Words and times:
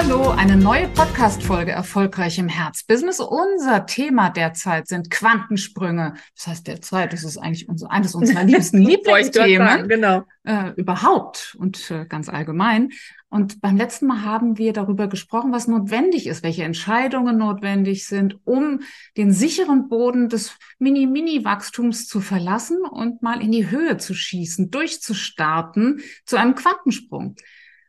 Hallo, 0.00 0.30
eine 0.30 0.56
neue 0.56 0.86
Podcast-Folge 0.86 1.72
Erfolgreich 1.72 2.38
im 2.38 2.48
Herzbusiness. 2.48 3.18
Unser 3.18 3.84
Thema 3.84 4.30
derzeit 4.30 4.86
sind 4.86 5.10
Quantensprünge. 5.10 6.14
Das 6.36 6.46
heißt, 6.46 6.68
derzeit 6.68 7.12
ist 7.14 7.24
es 7.24 7.36
eigentlich 7.36 7.68
unser, 7.68 7.90
eines 7.90 8.14
unserer 8.14 8.44
liebsten 8.44 8.78
Lieblingsthemen. 8.78 9.88
genau. 9.88 10.22
Äh, 10.44 10.70
überhaupt 10.76 11.56
und 11.58 11.90
äh, 11.90 12.06
ganz 12.08 12.28
allgemein. 12.28 12.90
Und 13.28 13.60
beim 13.60 13.76
letzten 13.76 14.06
Mal 14.06 14.22
haben 14.22 14.56
wir 14.56 14.72
darüber 14.72 15.08
gesprochen, 15.08 15.50
was 15.50 15.66
notwendig 15.66 16.28
ist, 16.28 16.44
welche 16.44 16.62
Entscheidungen 16.62 17.36
notwendig 17.36 18.06
sind, 18.06 18.38
um 18.44 18.82
den 19.16 19.32
sicheren 19.32 19.88
Boden 19.88 20.28
des 20.28 20.56
Mini-Mini-Wachstums 20.78 22.06
zu 22.06 22.20
verlassen 22.20 22.82
und 22.88 23.20
mal 23.22 23.42
in 23.42 23.50
die 23.50 23.68
Höhe 23.68 23.96
zu 23.96 24.14
schießen, 24.14 24.70
durchzustarten 24.70 26.02
zu 26.24 26.36
einem 26.36 26.54
Quantensprung 26.54 27.34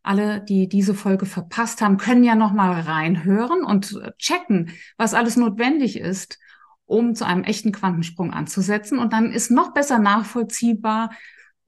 alle, 0.09 0.41
die 0.41 0.67
diese 0.67 0.95
Folge 0.95 1.27
verpasst 1.27 1.81
haben, 1.81 1.97
können 1.97 2.23
ja 2.23 2.33
noch 2.33 2.51
mal 2.51 2.71
reinhören 2.81 3.63
und 3.63 4.01
checken, 4.17 4.71
was 4.97 5.13
alles 5.13 5.37
notwendig 5.37 5.99
ist, 5.99 6.39
um 6.85 7.13
zu 7.13 7.25
einem 7.27 7.43
echten 7.43 7.71
Quantensprung 7.71 8.33
anzusetzen. 8.33 8.97
Und 8.97 9.13
dann 9.13 9.31
ist 9.31 9.51
noch 9.51 9.71
besser 9.71 9.99
nachvollziehbar, 9.99 11.11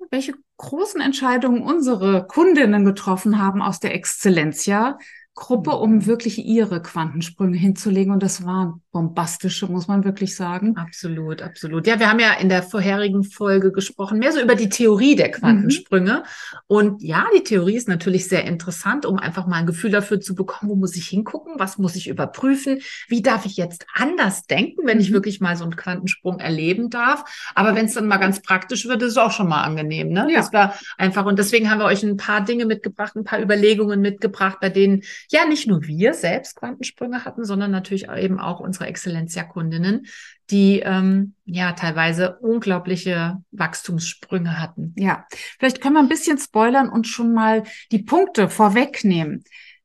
welche 0.10 0.34
großen 0.58 1.02
Entscheidungen 1.02 1.62
unsere 1.62 2.26
Kundinnen 2.26 2.84
getroffen 2.84 3.38
haben 3.38 3.62
aus 3.62 3.80
der 3.80 3.94
Exzellenzia 3.94 4.98
Gruppe, 5.42 5.72
um 5.72 5.96
mhm. 5.96 6.06
wirklich 6.06 6.46
ihre 6.46 6.84
Quantensprünge 6.84 7.58
hinzulegen. 7.58 8.14
Und 8.14 8.22
das 8.22 8.46
waren 8.46 8.82
bombastische, 8.92 9.66
muss 9.66 9.88
man 9.88 10.04
wirklich 10.04 10.36
sagen. 10.36 10.78
Absolut, 10.78 11.42
absolut. 11.42 11.88
Ja, 11.88 12.00
wir 12.00 12.10
haben 12.10 12.20
ja 12.20 12.34
in 12.34 12.48
der 12.48 12.62
vorherigen 12.62 13.24
Folge 13.24 13.72
gesprochen, 13.72 14.20
mehr 14.20 14.32
so 14.32 14.40
über 14.40 14.54
die 14.54 14.70
Theorie 14.70 15.16
der 15.16 15.32
Quantensprünge. 15.32 16.14
Mhm. 16.14 16.58
Und 16.68 17.02
ja, 17.02 17.26
die 17.36 17.44
Theorie 17.44 17.76
ist 17.76 17.88
natürlich 17.88 18.28
sehr 18.28 18.46
interessant, 18.46 19.06
um 19.06 19.18
einfach 19.18 19.48
mal 19.48 19.56
ein 19.56 19.66
Gefühl 19.66 19.90
dafür 19.90 20.22
zu 20.22 20.36
bekommen, 20.36 20.70
wo 20.70 20.76
muss 20.76 20.96
ich 20.96 21.08
hingucken, 21.08 21.56
was 21.58 21.80
muss 21.80 21.96
ich 21.96 22.08
überprüfen, 22.08 22.80
wie 23.08 23.24
darf 23.24 23.48
ich 23.48 23.58
jetzt 23.58 23.88
anders 23.96 24.46
denken, 24.46 24.86
wenn 24.86 24.98
mhm. 24.98 25.04
ich 25.04 25.12
wirklich 25.12 25.42
mal 25.42 25.56
so 25.56 25.64
einen 25.64 25.76
Quantensprung 25.76 26.40
erleben 26.40 26.92
darf. 26.92 27.24
Aber 27.56 27.74
wenn 27.74 27.88
es 27.88 27.96
dann 27.96 28.08
mal 28.08 28.18
ganz 28.18 28.44
praktisch 28.44 28.88
wird, 28.88 29.02
ist 29.02 29.12
es 29.12 29.18
auch 29.18 29.32
schon 29.32 29.50
mal 29.50 29.64
angenehm. 29.64 30.10
Ne? 30.10 30.28
Ja. 30.30 30.38
Das 30.38 30.54
war 30.54 30.76
einfach, 31.00 31.26
und 31.26 31.40
deswegen 31.40 31.72
haben 31.72 31.80
wir 31.80 31.86
euch 31.86 32.04
ein 32.04 32.18
paar 32.18 32.46
Dinge 32.46 32.68
mitgebracht, 32.68 33.16
ein 33.16 33.24
paar 33.24 33.42
Überlegungen 33.42 34.02
mitgebracht, 34.02 34.60
bei 34.62 34.70
denen 34.70 35.02
ja 35.32 35.46
nicht 35.46 35.68
nur 35.68 35.84
wir 35.84 36.14
selbst 36.14 36.58
Quantensprünge 36.58 37.26
hatten, 37.26 37.46
sondern 37.46 37.72
natürlich 37.72 38.10
eben 38.10 38.40
auch 38.40 38.60
unsere 38.60 38.88
Exzellenzia-Kundinnen, 38.88 40.08
die 40.50 40.80
ähm, 40.80 41.36
ja 41.46 41.72
teilweise 41.72 42.38
unglaubliche 42.40 43.38
Wachstumssprünge 43.52 44.60
hatten. 44.60 44.94
Ja, 44.98 45.26
vielleicht 45.58 45.82
können 45.82 45.96
wir 45.96 46.02
ein 46.02 46.10
bisschen 46.10 46.38
spoilern 46.38 46.90
und 46.90 47.08
schon 47.08 47.34
mal 47.34 47.64
die 47.92 48.04
Punkte 48.04 48.50
vorwegnehmen. 48.50 49.44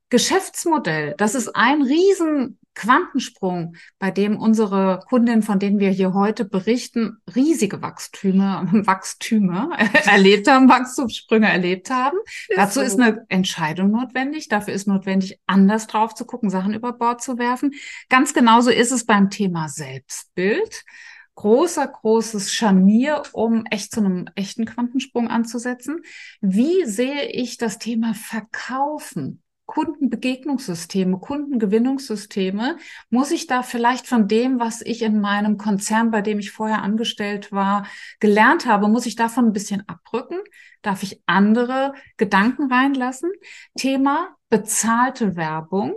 Geschäftsmodell, 0.09 1.15
das 1.17 1.35
ist 1.35 1.55
ein 1.55 1.81
riesen 1.81 2.59
Quantensprung, 2.77 3.75
bei 3.97 4.11
dem 4.11 4.37
unsere 4.37 4.99
Kundinnen, 5.09 5.41
von 5.41 5.57
denen 5.57 5.79
wir 5.79 5.89
hier 5.89 6.13
heute 6.13 6.45
berichten, 6.45 7.17
riesige 7.35 7.81
Wachstüme, 7.81 8.67
Wachstüme 8.85 9.69
erlebt 10.05 10.47
haben, 10.47 10.69
Wachstumssprünge 10.69 11.49
erlebt 11.49 11.89
haben. 11.89 12.17
Ist 12.47 12.57
Dazu 12.57 12.79
so. 12.79 12.85
ist 12.85 12.99
eine 12.99 13.25
Entscheidung 13.29 13.89
notwendig. 13.89 14.47
Dafür 14.47 14.75
ist 14.75 14.87
notwendig, 14.87 15.39
anders 15.47 15.87
drauf 15.87 16.13
zu 16.13 16.25
gucken, 16.25 16.51
Sachen 16.51 16.75
über 16.75 16.93
Bord 16.93 17.21
zu 17.21 17.39
werfen. 17.39 17.73
Ganz 18.09 18.35
genauso 18.35 18.69
ist 18.69 18.91
es 18.91 19.05
beim 19.05 19.31
Thema 19.31 19.69
Selbstbild 19.69 20.85
großer, 21.33 21.87
großes 21.87 22.51
Scharnier, 22.51 23.21
um 23.31 23.65
echt 23.69 23.91
zu 23.91 23.99
einem 23.99 24.27
echten 24.33 24.65
Quantensprung 24.65 25.27
anzusetzen. 25.27 26.01
Wie 26.41 26.83
sehe 26.85 27.27
ich 27.27 27.57
das 27.57 27.77
Thema 27.77 28.15
Verkaufen? 28.15 29.43
Kundenbegegnungssysteme, 29.67 31.19
Kundengewinnungssysteme, 31.19 32.77
muss 33.09 33.31
ich 33.31 33.45
da 33.45 33.61
vielleicht 33.61 34.07
von 34.07 34.27
dem, 34.27 34.59
was 34.59 34.81
ich 34.81 35.03
in 35.03 35.19
meinem 35.19 35.57
Konzern, 35.57 36.09
bei 36.09 36.21
dem 36.21 36.39
ich 36.39 36.51
vorher 36.51 36.81
angestellt 36.81 37.51
war, 37.51 37.85
gelernt 38.19 38.65
habe, 38.65 38.87
muss 38.87 39.05
ich 39.05 39.15
davon 39.15 39.45
ein 39.45 39.53
bisschen 39.53 39.87
abrücken? 39.87 40.39
Darf 40.81 41.03
ich 41.03 41.21
andere 41.27 41.93
Gedanken 42.15 42.71
reinlassen? 42.71 43.29
Thema 43.77 44.35
bezahlte 44.49 45.35
Werbung. 45.35 45.95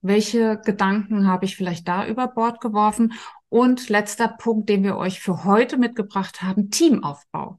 Welche 0.00 0.60
Gedanken 0.64 1.26
habe 1.26 1.44
ich 1.44 1.56
vielleicht 1.56 1.88
da 1.88 2.06
über 2.06 2.28
Bord 2.28 2.60
geworfen? 2.60 3.14
Und 3.48 3.88
letzter 3.88 4.28
Punkt, 4.28 4.68
den 4.68 4.84
wir 4.84 4.96
euch 4.96 5.20
für 5.20 5.44
heute 5.44 5.76
mitgebracht 5.76 6.40
haben, 6.42 6.70
Teamaufbau. 6.70 7.58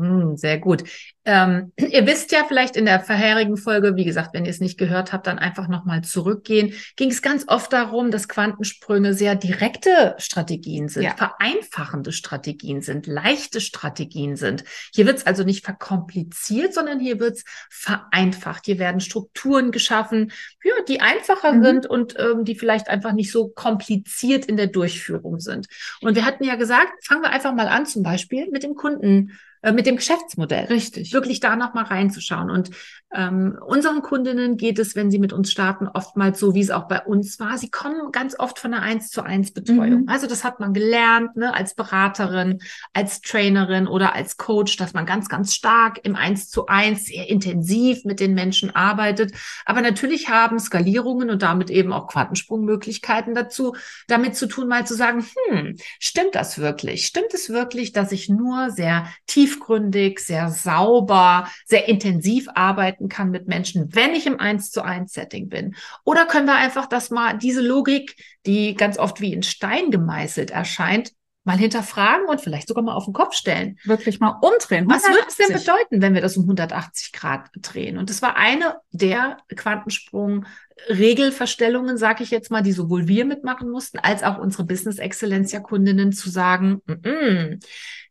Hm, 0.00 0.36
sehr 0.36 0.58
gut. 0.58 0.84
Ähm, 1.24 1.72
ihr 1.76 2.06
wisst 2.06 2.32
ja 2.32 2.44
vielleicht 2.46 2.76
in 2.76 2.86
der 2.86 3.00
vorherigen 3.00 3.56
Folge, 3.56 3.96
wie 3.96 4.04
gesagt, 4.04 4.30
wenn 4.32 4.44
ihr 4.44 4.50
es 4.50 4.60
nicht 4.60 4.78
gehört 4.78 5.12
habt, 5.12 5.26
dann 5.26 5.38
einfach 5.38 5.68
nochmal 5.68 6.02
zurückgehen, 6.02 6.72
ging 6.96 7.10
es 7.10 7.22
ganz 7.22 7.44
oft 7.48 7.72
darum, 7.72 8.10
dass 8.10 8.28
Quantensprünge 8.28 9.14
sehr 9.14 9.34
direkte 9.34 10.14
Strategien 10.18 10.88
sind, 10.88 11.04
ja. 11.04 11.14
vereinfachende 11.16 12.12
Strategien 12.12 12.80
sind, 12.80 13.06
leichte 13.06 13.60
Strategien 13.60 14.36
sind. 14.36 14.64
Hier 14.94 15.06
wird 15.06 15.18
es 15.18 15.26
also 15.26 15.42
nicht 15.42 15.64
verkompliziert, 15.64 16.74
sondern 16.74 17.00
hier 17.00 17.18
wird 17.18 17.38
es 17.38 17.44
vereinfacht. 17.70 18.66
Hier 18.66 18.78
werden 18.78 19.00
Strukturen 19.00 19.72
geschaffen, 19.72 20.32
ja, 20.62 20.74
die 20.88 21.00
einfacher 21.00 21.52
mhm. 21.52 21.64
sind 21.64 21.86
und 21.86 22.14
ähm, 22.18 22.44
die 22.44 22.54
vielleicht 22.54 22.88
einfach 22.88 23.12
nicht 23.12 23.32
so 23.32 23.48
kompliziert 23.48 24.46
in 24.46 24.56
der 24.56 24.68
Durchführung 24.68 25.40
sind. 25.40 25.66
Und 26.00 26.14
wir 26.14 26.24
hatten 26.24 26.44
ja 26.44 26.56
gesagt, 26.56 26.92
fangen 27.04 27.22
wir 27.22 27.30
einfach 27.30 27.54
mal 27.54 27.68
an, 27.68 27.86
zum 27.86 28.02
Beispiel 28.02 28.48
mit 28.50 28.62
dem 28.62 28.74
Kunden 28.74 29.32
äh, 29.62 29.72
mit 29.72 29.86
dem 29.86 29.96
Geschäftsmodell. 29.96 30.66
Richtig. 30.66 31.12
Wirklich 31.12 31.40
da 31.40 31.56
nochmal 31.56 31.84
reinzuschauen. 31.84 32.50
Und 32.50 32.70
ähm, 33.14 33.58
unseren 33.64 34.02
Kundinnen 34.02 34.56
geht 34.56 34.78
es, 34.78 34.96
wenn 34.96 35.10
sie 35.10 35.18
mit 35.18 35.32
uns 35.32 35.50
starten, 35.50 35.88
oftmals 35.88 36.38
so, 36.38 36.54
wie 36.54 36.60
es 36.60 36.70
auch 36.70 36.88
bei 36.88 37.02
uns 37.02 37.38
war. 37.40 37.56
Sie 37.56 37.70
kommen 37.70 38.12
ganz 38.12 38.38
oft 38.38 38.58
von 38.58 38.74
einer 38.74 38.82
1 38.82 39.10
zu 39.10 39.22
1 39.22 39.52
Betreuung. 39.52 40.02
Mhm. 40.02 40.08
Also 40.08 40.26
das 40.26 40.44
hat 40.44 40.60
man 40.60 40.74
gelernt, 40.74 41.36
ne, 41.36 41.54
als 41.54 41.74
Beraterin, 41.74 42.58
als 42.92 43.20
Trainerin 43.20 43.86
oder 43.86 44.14
als 44.14 44.36
Coach, 44.36 44.76
dass 44.76 44.92
man 44.92 45.06
ganz, 45.06 45.28
ganz 45.28 45.54
stark 45.54 46.00
im 46.02 46.16
1 46.16 46.50
zu 46.50 46.66
1 46.66 47.06
sehr 47.06 47.28
intensiv 47.28 48.04
mit 48.04 48.20
den 48.20 48.34
Menschen 48.34 48.74
arbeitet. 48.74 49.32
Aber 49.64 49.80
natürlich 49.80 50.28
haben 50.28 50.58
Skalierungen 50.58 51.30
und 51.30 51.42
damit 51.42 51.70
eben 51.70 51.92
auch 51.92 52.08
Quantensprungmöglichkeiten 52.08 53.34
dazu, 53.34 53.74
damit 54.08 54.36
zu 54.36 54.46
tun, 54.46 54.68
mal 54.68 54.86
zu 54.86 54.94
sagen, 54.94 55.24
hm, 55.48 55.76
stimmt 56.00 56.34
das 56.34 56.58
wirklich? 56.58 57.06
Stimmt 57.06 57.32
es 57.32 57.50
wirklich, 57.50 57.92
dass 57.92 58.12
ich 58.12 58.28
nur 58.28 58.70
sehr 58.70 59.06
tiefgründig, 59.46 60.18
sehr 60.20 60.50
sauber, 60.50 61.48
sehr 61.64 61.88
intensiv 61.88 62.48
arbeiten 62.54 63.08
kann 63.08 63.30
mit 63.30 63.48
Menschen, 63.48 63.94
wenn 63.94 64.14
ich 64.14 64.26
im 64.26 64.38
Eins 64.40 64.70
zu 64.70 64.82
eins 64.82 65.12
Setting 65.12 65.48
bin? 65.48 65.74
Oder 66.04 66.26
können 66.26 66.46
wir 66.46 66.56
einfach 66.56 66.86
das 66.86 67.10
mal, 67.10 67.38
diese 67.38 67.60
Logik, 67.60 68.16
die 68.44 68.74
ganz 68.74 68.98
oft 68.98 69.20
wie 69.20 69.32
in 69.32 69.42
Stein 69.42 69.90
gemeißelt 69.90 70.50
erscheint, 70.50 71.12
mal 71.44 71.56
hinterfragen 71.56 72.26
und 72.26 72.40
vielleicht 72.40 72.66
sogar 72.66 72.82
mal 72.82 72.94
auf 72.94 73.04
den 73.04 73.14
Kopf 73.14 73.34
stellen. 73.34 73.78
Wirklich 73.84 74.18
mal 74.18 74.36
umdrehen. 74.42 74.90
Was 74.90 75.04
würde 75.04 75.26
es 75.28 75.36
denn 75.36 75.56
bedeuten, 75.56 76.02
wenn 76.02 76.12
wir 76.12 76.20
das 76.20 76.36
um 76.36 76.42
180 76.42 77.12
Grad 77.12 77.50
drehen? 77.54 77.98
Und 77.98 78.10
das 78.10 78.20
war 78.20 78.34
eine 78.34 78.78
der 78.90 79.36
Quantensprung-Regelverstellungen, 79.54 81.98
sage 81.98 82.24
ich 82.24 82.32
jetzt 82.32 82.50
mal, 82.50 82.62
die 82.62 82.72
sowohl 82.72 83.06
wir 83.06 83.24
mitmachen 83.24 83.70
mussten, 83.70 84.00
als 84.00 84.24
auch 84.24 84.38
unsere 84.38 84.64
Business 84.64 84.98
Exzellenz 84.98 85.56
Kundinnen 85.62 86.12
zu 86.12 86.30
sagen, 86.30 86.82
mm 86.84 86.92
-mm, 86.92 87.60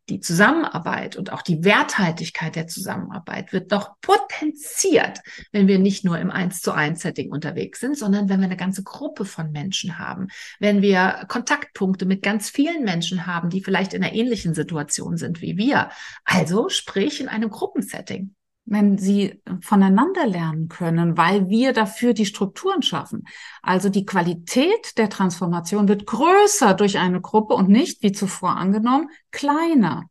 die 0.08 0.20
Zusammenarbeit 0.20 1.16
und 1.16 1.32
auch 1.32 1.42
die 1.42 1.64
Werthaltigkeit 1.64 2.54
der 2.54 2.68
Zusammenarbeit 2.68 3.52
wird 3.52 3.72
doch 3.72 4.00
potenziert, 4.00 5.20
wenn 5.50 5.66
wir 5.66 5.80
nicht 5.80 6.04
nur 6.04 6.18
im 6.18 6.30
Eins 6.30 6.60
zu 6.60 6.72
eins 6.72 7.02
Setting 7.02 7.32
unterwegs 7.32 7.80
sind, 7.80 7.98
sondern 7.98 8.28
wenn 8.28 8.38
wir 8.38 8.46
eine 8.46 8.56
ganze 8.56 8.84
Gruppe 8.84 9.24
von 9.24 9.50
Menschen 9.50 9.98
haben, 9.98 10.28
wenn 10.60 10.80
wir 10.80 11.24
Kontaktpunkte 11.28 12.06
mit 12.06 12.22
ganz 12.22 12.48
vielen 12.48 12.84
Menschen 12.84 13.26
haben, 13.26 13.50
die 13.50 13.62
vielleicht 13.62 13.94
in 13.94 14.04
einer 14.04 14.14
ähnlichen 14.14 14.54
Situation 14.54 15.16
sind 15.16 15.40
wie 15.40 15.56
wir. 15.56 15.90
Also 16.24 16.68
sprich 16.68 17.20
in 17.20 17.28
einem 17.28 17.50
Gruppensetting 17.50 18.35
wenn 18.66 18.98
sie 18.98 19.40
voneinander 19.60 20.26
lernen 20.26 20.68
können, 20.68 21.16
weil 21.16 21.48
wir 21.48 21.72
dafür 21.72 22.12
die 22.12 22.26
Strukturen 22.26 22.82
schaffen. 22.82 23.24
Also 23.62 23.88
die 23.88 24.04
Qualität 24.04 24.98
der 24.98 25.08
Transformation 25.08 25.88
wird 25.88 26.06
größer 26.06 26.74
durch 26.74 26.98
eine 26.98 27.20
Gruppe 27.20 27.54
und 27.54 27.68
nicht, 27.68 28.02
wie 28.02 28.12
zuvor 28.12 28.56
angenommen, 28.56 29.08
kleiner. 29.30 30.04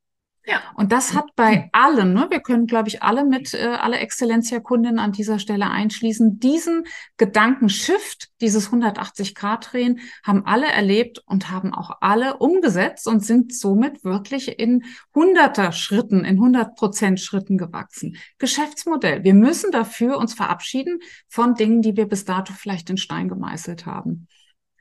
Ja. 0.48 0.62
Und 0.76 0.92
das 0.92 1.14
hat 1.14 1.36
bei 1.36 1.70
allen, 1.72 2.14
ne, 2.14 2.28
wir 2.30 2.40
können, 2.40 2.68
glaube 2.68 2.88
ich, 2.88 3.02
alle 3.02 3.26
mit, 3.26 3.54
äh, 3.56 3.66
alle 3.66 3.98
Exzellenzia-Kundinnen 3.98 5.00
an 5.00 5.12
dieser 5.12 5.40
Stelle 5.40 5.70
einschließen, 5.70 6.40
diesen 6.40 6.84
Gedankenshift, 7.18 8.30
dieses 8.42 8.72
180-Grad-Drehen, 8.72 10.00
haben 10.24 10.46
alle 10.46 10.68
erlebt 10.68 11.20
und 11.26 11.50
haben 11.50 11.74
auch 11.74 11.98
alle 12.02 12.38
umgesetzt 12.38 13.08
und 13.08 13.26
sind 13.26 13.56
somit 13.56 14.04
wirklich 14.04 14.60
in 14.60 14.84
hunderter 15.16 15.72
Schritten, 15.72 16.24
in 16.24 16.36
100 16.36 16.76
Prozent 16.76 17.20
Schritten 17.20 17.58
gewachsen. 17.58 18.18
Geschäftsmodell. 18.38 19.24
Wir 19.24 19.34
müssen 19.34 19.72
dafür 19.72 20.18
uns 20.18 20.36
verabschieden 20.36 21.00
von 21.28 21.56
Dingen, 21.56 21.82
die 21.82 21.98
wir 21.98 22.08
bis 22.08 22.24
dato 22.24 22.54
vielleicht 22.54 22.90
in 22.92 22.98
Stein 22.98 23.30
gemeißelt 23.30 23.88
haben. 23.88 24.28